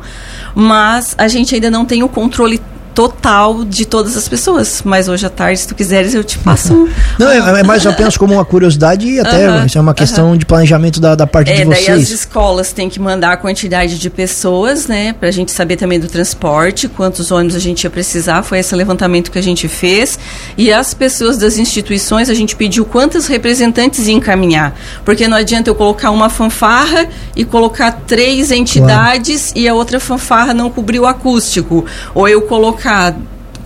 Mas 0.55 1.15
a 1.19 1.29
gente 1.29 1.55
ainda 1.55 1.71
não 1.71 1.85
tem 1.85 2.03
o 2.03 2.09
controle 2.09 2.59
total 2.99 3.65
de 3.65 3.87
todas 3.87 4.17
as 4.17 4.29
pessoas. 4.29 4.83
Mas 4.85 5.09
hoje 5.09 5.25
à 5.25 5.31
tarde, 5.31 5.61
se 5.61 5.69
tu 5.69 5.75
quiseres, 5.77 6.15
eu 6.15 6.25
te 6.25 6.37
passo. 6.37 6.89
Não, 7.17 7.31
é, 7.31 7.61
é 7.61 7.63
mais 7.63 7.87
apenas 7.87 8.17
como 8.17 8.35
uma 8.35 8.45
curiosidade 8.45 9.07
e 9.07 9.21
até 9.21 9.49
uh 9.49 9.53
-huh, 9.53 9.67
isso 9.67 9.79
é 9.79 9.81
uma 9.81 9.95
questão 9.95 10.31
uh 10.31 10.35
-huh. 10.35 10.37
de 10.37 10.45
planejamento 10.45 10.99
da, 10.99 11.15
da 11.15 11.25
parte 11.25 11.53
é, 11.53 11.59
de 11.59 11.65
vocês. 11.65 11.87
Daí 11.87 12.03
as 12.03 12.11
escolas 12.11 12.73
têm 12.73 12.89
que 12.89 12.99
mandar 12.99 13.35
a 13.35 13.37
quantidade 13.37 14.01
de 14.01 14.11
pessoas, 14.11 14.89
né? 14.89 15.13
Pra 15.13 15.31
gente 15.31 15.53
saber 15.53 15.77
também 15.77 16.01
do 16.01 16.09
transporte, 16.09 16.89
quantos 16.89 17.31
ônibus 17.31 17.55
a 17.55 17.61
gente 17.61 17.85
ia 17.85 17.91
precisar. 17.91 18.43
Foi 18.43 18.59
esse 18.59 18.75
levantamento 18.75 19.31
que 19.31 19.39
a 19.39 19.43
gente 19.43 19.69
fez. 19.69 20.19
E 20.57 20.73
as 20.73 20.93
pessoas 20.93 21.39
das 21.39 21.57
instituições, 21.57 22.29
a 22.29 22.35
gente 22.35 22.57
pediu 22.57 22.85
quantos 22.85 23.29
representantes 23.29 24.09
ia 24.09 24.15
encaminhar. 24.15 24.75
Porque 25.05 25.29
não 25.29 25.37
adianta 25.37 25.71
eu 25.71 25.75
colocar 25.77 26.11
uma 26.11 26.29
fanfarra 26.29 27.07
e 27.37 27.45
colocar 27.45 27.93
três 28.09 28.51
entidades 28.51 29.53
claro. 29.53 29.61
e 29.61 29.69
a 29.69 29.75
outra 29.75 30.01
fanfarra 30.01 30.53
não 30.53 30.69
cobrir 30.69 30.99
o 30.99 31.07
acústico. 31.07 31.85
Ou 32.13 32.29
eu 32.29 32.43
colocar 32.43 32.88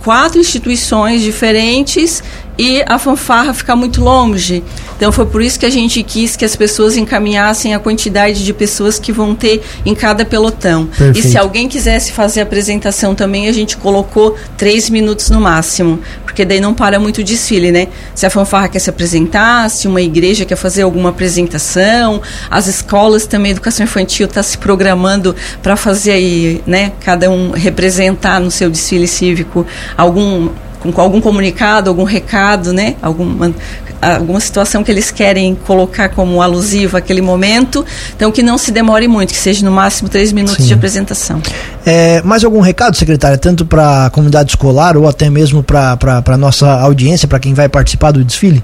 quatro 0.03 0.39
instituições 0.39 1.21
diferentes 1.21 2.21
e 2.57 2.83
a 2.85 2.99
fanfarra 2.99 3.53
ficar 3.53 3.75
muito 3.75 4.01
longe. 4.01 4.63
Então 4.95 5.11
foi 5.11 5.25
por 5.25 5.41
isso 5.41 5.59
que 5.59 5.65
a 5.65 5.69
gente 5.69 6.01
quis 6.03 6.35
que 6.35 6.45
as 6.45 6.55
pessoas 6.55 6.95
encaminhassem 6.95 7.73
a 7.73 7.79
quantidade 7.79 8.45
de 8.45 8.53
pessoas 8.53 8.99
que 8.99 9.11
vão 9.11 9.35
ter 9.35 9.61
em 9.85 9.93
cada 9.95 10.23
pelotão. 10.23 10.85
Perfeito. 10.85 11.19
E 11.19 11.31
se 11.31 11.37
alguém 11.37 11.67
quisesse 11.67 12.11
fazer 12.11 12.41
a 12.41 12.43
apresentação 12.43 13.15
também, 13.15 13.47
a 13.47 13.51
gente 13.51 13.75
colocou 13.75 14.37
três 14.57 14.89
minutos 14.89 15.29
no 15.29 15.41
máximo, 15.41 15.99
porque 16.23 16.45
daí 16.45 16.59
não 16.59 16.73
para 16.73 16.99
muito 16.99 17.19
o 17.19 17.23
desfile, 17.23 17.71
né? 17.71 17.87
Se 18.15 18.25
a 18.25 18.29
fanfarra 18.29 18.69
quer 18.69 18.79
se 18.79 18.89
apresentar, 18.89 19.69
se 19.69 19.87
uma 19.87 20.01
igreja 20.01 20.45
quer 20.45 20.55
fazer 20.55 20.83
alguma 20.83 21.09
apresentação, 21.09 22.21
as 22.49 22.67
escolas 22.67 23.25
também, 23.25 23.51
a 23.51 23.53
educação 23.53 23.83
infantil 23.83 24.25
está 24.25 24.43
se 24.43 24.57
programando 24.57 25.35
para 25.61 25.75
fazer 25.75 26.11
aí, 26.11 26.61
né? 26.65 26.93
Cada 27.01 27.29
um 27.29 27.51
representar 27.51 28.39
no 28.39 28.51
seu 28.51 28.69
desfile 28.69 29.07
cívico 29.07 29.65
algum 29.97 30.49
com 30.91 31.01
algum 31.01 31.21
comunicado, 31.21 31.89
algum 31.89 32.03
recado, 32.03 32.73
né? 32.73 32.95
Alguma, 33.01 33.53
alguma 34.01 34.39
situação 34.39 34.83
que 34.83 34.91
eles 34.91 35.11
querem 35.11 35.55
colocar 35.55 36.09
como 36.09 36.41
alusivo 36.41 36.97
àquele 36.97 37.21
momento. 37.21 37.85
Então, 38.15 38.31
que 38.31 38.43
não 38.43 38.57
se 38.57 38.71
demore 38.71 39.07
muito, 39.07 39.33
que 39.33 39.39
seja 39.39 39.65
no 39.65 39.71
máximo 39.71 40.09
três 40.09 40.31
minutos 40.31 40.57
Sim. 40.57 40.67
de 40.67 40.73
apresentação. 40.73 41.41
É, 41.85 42.21
mais 42.23 42.43
algum 42.43 42.59
recado, 42.59 42.97
secretária, 42.97 43.37
tanto 43.37 43.65
para 43.65 44.07
a 44.07 44.09
comunidade 44.09 44.51
escolar 44.51 44.97
ou 44.97 45.07
até 45.07 45.29
mesmo 45.29 45.63
para 45.63 45.97
a 46.25 46.37
nossa 46.37 46.67
audiência, 46.81 47.27
para 47.27 47.39
quem 47.39 47.53
vai 47.53 47.69
participar 47.69 48.11
do 48.11 48.23
desfile? 48.23 48.63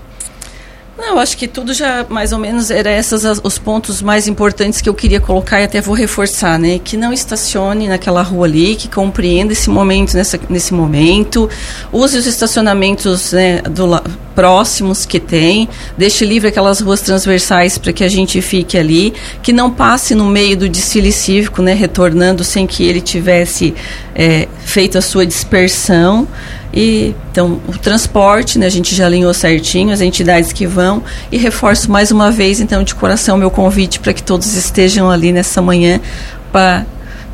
Não, 1.00 1.18
acho 1.18 1.38
que 1.38 1.48
tudo 1.48 1.74
já 1.74 2.06
mais 2.10 2.34
ou 2.34 2.38
menos 2.38 2.70
era 2.70 2.92
esses 2.92 3.24
os 3.42 3.58
pontos 3.58 4.02
mais 4.02 4.28
importantes 4.28 4.82
que 4.82 4.90
eu 4.90 4.94
queria 4.94 5.22
colocar 5.22 5.62
e 5.62 5.64
até 5.64 5.80
vou 5.80 5.96
reforçar, 5.96 6.60
né? 6.60 6.78
Que 6.78 6.98
não 6.98 7.14
estacione 7.14 7.88
naquela 7.88 8.22
rua 8.22 8.46
ali, 8.46 8.76
que 8.76 8.90
compreenda 8.90 9.54
esse 9.54 9.70
momento 9.70 10.14
nessa, 10.14 10.38
nesse 10.50 10.74
momento, 10.74 11.50
use 11.94 12.18
os 12.18 12.28
estacionamentos 12.28 13.32
né, 13.32 13.62
do, 13.62 13.88
próximos 14.36 15.06
que 15.06 15.20
tem, 15.20 15.70
deixe 15.98 16.26
livre 16.26 16.50
aquelas 16.50 16.82
ruas 16.82 17.00
transversais 17.00 17.78
para 17.78 17.94
que 17.94 18.04
a 18.04 18.10
gente 18.10 18.42
fique 18.42 18.78
ali, 18.78 19.14
que 19.42 19.54
não 19.54 19.72
passe 19.72 20.14
no 20.14 20.26
meio 20.26 20.58
do 20.58 20.68
desfile 20.68 21.14
cívico, 21.14 21.62
né? 21.62 21.74
Retornando 21.74 22.44
sem 22.44 22.68
que 22.68 22.84
ele 22.84 23.00
tivesse 23.00 23.74
é, 24.14 24.50
feito 24.66 24.98
a 24.98 25.02
sua 25.02 25.26
dispersão. 25.26 26.28
E 26.74 27.16
então 27.32 27.60
o 27.68 27.78
transporte, 27.78 28.60
né, 28.60 28.68
a 28.68 28.70
gente 28.70 28.96
já 28.96 29.06
alinhou 29.06 29.34
certinho 29.34 29.92
as 29.92 30.02
entidades 30.02 30.54
que 30.54 30.68
vão 30.68 31.04
e 31.32 31.38
reforço 31.38 31.92
mais 31.92 32.12
uma 32.12 32.30
vez 32.30 32.60
então 32.60 32.84
de 32.84 32.94
coração 32.94 33.38
meu 33.38 33.50
convite 33.50 34.00
para 34.00 34.14
que 34.14 34.22
todos 34.22 34.54
estejam 34.54 35.10
ali 35.10 35.32
nessa 35.32 35.62
manhã 35.62 36.00
para 36.52 36.86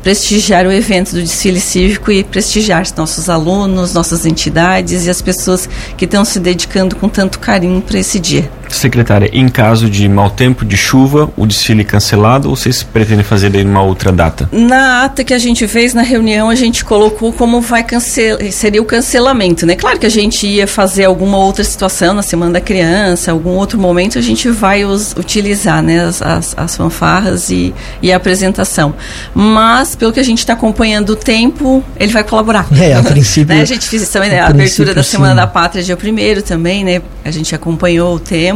prestigiar 0.02 0.66
o 0.66 0.72
evento 0.72 1.16
do 1.16 1.20
desfile 1.20 1.60
cívico 1.60 2.12
e 2.12 2.22
prestigiar 2.22 2.86
nossos 2.96 3.28
alunos, 3.28 3.92
nossas 3.92 4.24
entidades 4.24 5.04
e 5.04 5.10
as 5.10 5.20
pessoas 5.20 5.68
que 5.96 6.04
estão 6.04 6.24
se 6.24 6.38
dedicando 6.38 6.94
com 6.94 7.08
tanto 7.08 7.40
carinho 7.40 7.82
para 7.82 7.98
esse 7.98 8.20
dia. 8.20 8.48
Secretária, 8.74 9.30
em 9.32 9.48
caso 9.48 9.88
de 9.88 10.08
mau 10.08 10.30
tempo, 10.30 10.64
de 10.64 10.76
chuva, 10.76 11.30
o 11.36 11.46
desfile 11.46 11.84
cancelado 11.84 12.48
ou 12.48 12.56
vocês 12.56 12.82
pretendem 12.82 13.24
fazer 13.24 13.54
em 13.54 13.64
uma 13.64 13.82
outra 13.82 14.12
data? 14.12 14.48
Na 14.52 15.04
ata 15.04 15.24
que 15.24 15.34
a 15.34 15.38
gente 15.38 15.66
fez 15.68 15.94
na 15.94 16.02
reunião, 16.02 16.48
a 16.48 16.54
gente 16.54 16.84
colocou 16.84 17.32
como 17.32 17.60
vai 17.60 17.82
cancelar, 17.82 18.40
seria 18.52 18.80
o 18.80 18.84
cancelamento, 18.84 19.66
né? 19.66 19.76
Claro 19.76 19.98
que 19.98 20.06
a 20.06 20.10
gente 20.10 20.46
ia 20.46 20.66
fazer 20.66 21.04
alguma 21.04 21.38
outra 21.38 21.64
situação 21.64 22.14
na 22.14 22.22
Semana 22.22 22.52
da 22.52 22.60
Criança, 22.60 23.32
algum 23.32 23.50
outro 23.50 23.78
momento 23.78 24.18
a 24.18 24.22
gente 24.22 24.48
vai 24.50 24.84
os, 24.84 25.12
utilizar, 25.16 25.82
né, 25.82 26.04
as, 26.04 26.22
as, 26.22 26.54
as 26.56 26.76
fanfarras 26.76 27.50
e, 27.50 27.74
e 28.02 28.12
a 28.12 28.16
apresentação. 28.16 28.94
Mas 29.34 29.94
pelo 29.94 30.12
que 30.12 30.20
a 30.20 30.24
gente 30.24 30.38
está 30.38 30.52
acompanhando 30.52 31.10
o 31.10 31.16
tempo, 31.16 31.84
ele 31.98 32.12
vai 32.12 32.24
colaborar. 32.24 32.66
É, 32.78 32.94
a 32.94 33.02
princípio. 33.04 33.54
né? 33.54 33.62
A 33.62 33.64
gente 33.64 33.88
fez 33.88 34.08
também 34.08 34.30
né, 34.30 34.40
a 34.40 34.46
abertura 34.46 34.94
da 34.94 35.02
Semana 35.02 35.30
sim. 35.30 35.36
da 35.36 35.46
Pátria 35.46 35.82
dia 35.82 35.96
primeiro 35.96 36.42
também, 36.42 36.84
né? 36.84 37.02
A 37.24 37.30
gente 37.30 37.54
acompanhou 37.54 38.14
o 38.14 38.18
tempo 38.18 38.55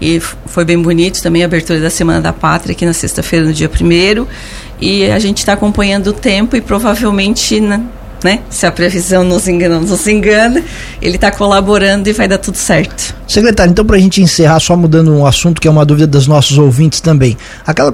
e 0.00 0.20
foi 0.20 0.64
bem 0.64 0.80
bonito 0.80 1.22
também 1.22 1.42
a 1.42 1.46
abertura 1.46 1.80
da 1.80 1.90
Semana 1.90 2.20
da 2.20 2.32
Pátria 2.32 2.72
aqui 2.72 2.86
na 2.86 2.92
sexta-feira, 2.92 3.46
no 3.46 3.52
dia 3.52 3.68
primeiro. 3.68 4.26
E 4.80 5.10
a 5.10 5.18
gente 5.18 5.38
está 5.38 5.52
acompanhando 5.52 6.08
o 6.08 6.12
tempo 6.12 6.56
e 6.56 6.60
provavelmente. 6.60 7.60
Né, 7.60 7.80
né? 8.24 8.40
Se 8.48 8.66
a 8.66 8.72
previsão 8.72 9.22
nos 9.22 9.46
engana, 9.46 9.78
nos 9.78 10.08
engana, 10.08 10.62
ele 11.00 11.16
está 11.16 11.30
colaborando 11.30 12.08
e 12.08 12.12
vai 12.12 12.26
dar 12.26 12.38
tudo 12.38 12.56
certo. 12.56 13.14
Secretário, 13.28 13.70
então 13.70 13.84
para 13.84 13.96
a 13.96 14.00
gente 14.00 14.22
encerrar, 14.22 14.58
só 14.60 14.76
mudando 14.76 15.12
um 15.12 15.26
assunto 15.26 15.60
que 15.60 15.68
é 15.68 15.70
uma 15.70 15.84
dúvida 15.84 16.06
dos 16.06 16.26
nossos 16.26 16.58
ouvintes 16.58 17.00
também. 17.00 17.36
Aquela 17.66 17.92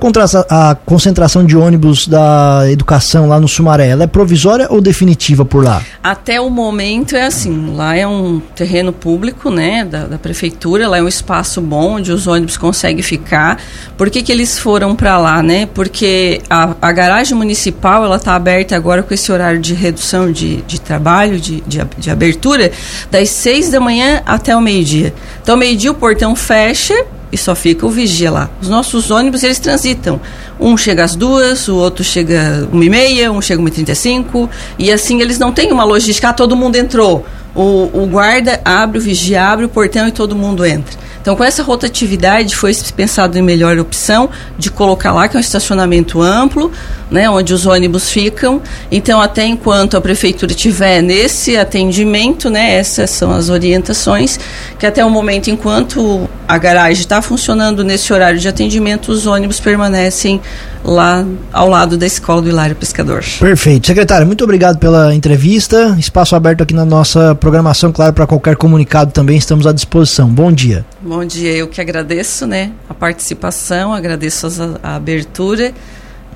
a 0.48 0.76
concentração 0.86 1.44
de 1.44 1.56
ônibus 1.56 2.06
da 2.06 2.62
educação 2.70 3.28
lá 3.28 3.40
no 3.40 3.48
Sumaré, 3.48 3.88
ela 3.88 4.04
é 4.04 4.06
provisória 4.06 4.66
ou 4.70 4.80
definitiva 4.80 5.44
por 5.44 5.64
lá? 5.64 5.82
Até 6.02 6.40
o 6.40 6.48
momento 6.48 7.16
é 7.16 7.26
assim, 7.26 7.74
lá 7.74 7.96
é 7.96 8.06
um 8.06 8.40
terreno 8.54 8.92
público, 8.92 9.50
né, 9.50 9.84
da, 9.84 10.04
da 10.04 10.18
prefeitura, 10.18 10.88
lá 10.88 10.98
é 10.98 11.02
um 11.02 11.08
espaço 11.08 11.60
bom 11.60 11.96
onde 11.96 12.12
os 12.12 12.26
ônibus 12.26 12.56
conseguem 12.56 13.02
ficar. 13.02 13.60
Por 13.96 14.10
que, 14.10 14.22
que 14.22 14.30
eles 14.30 14.58
foram 14.58 14.94
para 14.94 15.18
lá, 15.18 15.42
né? 15.42 15.66
Porque 15.66 16.40
a, 16.48 16.74
a 16.80 16.92
garagem 16.92 17.36
municipal, 17.36 18.04
ela 18.04 18.16
está 18.16 18.34
aberta 18.34 18.76
agora 18.76 19.02
com 19.02 19.12
esse 19.12 19.30
horário 19.30 19.60
de 19.60 19.74
redução 19.74 20.19
de, 20.28 20.62
de 20.62 20.80
trabalho, 20.80 21.38
de, 21.38 21.60
de, 21.60 21.80
de 21.96 22.10
abertura, 22.10 22.72
das 23.10 23.30
seis 23.30 23.70
da 23.70 23.78
manhã 23.78 24.22
até 24.26 24.56
o 24.56 24.60
meio-dia. 24.60 25.14
Então, 25.42 25.56
meio-dia 25.56 25.90
o 25.92 25.94
portão 25.94 26.34
fecha 26.34 27.06
e 27.32 27.38
só 27.38 27.54
fica 27.54 27.86
o 27.86 27.90
vigia 27.90 28.30
lá. 28.30 28.50
Os 28.60 28.68
nossos 28.68 29.10
ônibus, 29.10 29.44
eles 29.44 29.58
transitam. 29.58 30.20
Um 30.58 30.76
chega 30.76 31.04
às 31.04 31.14
duas, 31.14 31.68
o 31.68 31.76
outro 31.76 32.02
chega 32.02 32.68
uma 32.72 32.84
e 32.84 32.90
meia, 32.90 33.30
um 33.30 33.40
chega 33.40 33.60
uma 33.60 33.68
e 33.68 33.72
trinta 33.72 33.92
e 33.92 33.96
cinco, 33.96 34.50
e 34.78 34.90
assim 34.90 35.20
eles 35.20 35.38
não 35.38 35.52
têm 35.52 35.72
uma 35.72 35.84
logística, 35.84 36.28
ah, 36.28 36.32
todo 36.32 36.56
mundo 36.56 36.76
entrou. 36.76 37.24
O, 37.54 37.90
o 37.92 38.06
guarda 38.06 38.60
abre, 38.64 38.98
o 38.98 39.00
vigia 39.00 39.44
abre 39.44 39.64
o 39.64 39.68
portão 39.68 40.06
e 40.06 40.12
todo 40.12 40.36
mundo 40.36 40.64
entra. 40.64 40.98
Então, 41.20 41.36
com 41.36 41.44
essa 41.44 41.62
rotatividade, 41.62 42.56
foi 42.56 42.72
pensado 42.96 43.38
em 43.38 43.42
melhor 43.42 43.78
opção 43.78 44.30
de 44.58 44.70
colocar 44.70 45.12
lá, 45.12 45.28
que 45.28 45.36
é 45.36 45.38
um 45.38 45.40
estacionamento 45.40 46.22
amplo, 46.22 46.72
né, 47.10 47.28
onde 47.28 47.52
os 47.52 47.66
ônibus 47.66 48.10
ficam. 48.10 48.62
Então, 48.90 49.20
até 49.20 49.44
enquanto 49.44 49.96
a 49.96 50.00
prefeitura 50.00 50.54
tiver 50.54 51.02
nesse 51.02 51.56
atendimento, 51.56 52.48
né, 52.48 52.74
essas 52.74 53.10
são 53.10 53.32
as 53.32 53.48
orientações, 53.48 54.38
que 54.78 54.86
até 54.86 55.04
o 55.04 55.10
momento, 55.10 55.50
enquanto 55.50 56.28
a 56.48 56.58
garagem 56.58 57.02
está 57.02 57.20
funcionando 57.20 57.84
nesse 57.84 58.12
horário 58.12 58.38
de 58.38 58.48
atendimento, 58.48 59.12
os 59.12 59.26
ônibus 59.26 59.60
permanecem 59.60 60.40
lá 60.82 61.24
ao 61.52 61.68
lado 61.68 61.96
da 61.96 62.06
escola 62.06 62.40
do 62.40 62.48
Hilário 62.48 62.74
Pescador. 62.74 63.22
Perfeito. 63.38 63.86
Secretário, 63.86 64.26
muito 64.26 64.42
obrigado 64.42 64.78
pela 64.78 65.14
entrevista. 65.14 65.94
Espaço 65.98 66.34
aberto 66.34 66.62
aqui 66.62 66.74
na 66.74 66.84
nossa 66.84 67.34
programação, 67.34 67.92
claro, 67.92 68.12
para 68.12 68.26
qualquer 68.26 68.56
comunicado 68.56 69.12
também 69.12 69.36
estamos 69.36 69.66
à 69.66 69.72
disposição. 69.72 70.28
Bom 70.28 70.50
dia. 70.50 70.84
Bom 71.10 71.24
dia, 71.24 71.52
eu 71.56 71.66
que 71.66 71.80
agradeço, 71.80 72.46
né, 72.46 72.70
a 72.88 72.94
participação, 72.94 73.92
agradeço 73.92 74.46
a, 74.46 74.90
a 74.90 74.94
abertura 74.94 75.74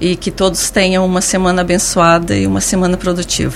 e 0.01 0.17
que 0.17 0.33
todos 0.33 0.69
tenham 0.69 1.07
uma 1.07 1.21
semana 1.21 1.61
abençoada 1.61 2.37
e 2.37 2.45
uma 2.45 2.61
semana 2.61 2.97
produtiva. 2.97 3.53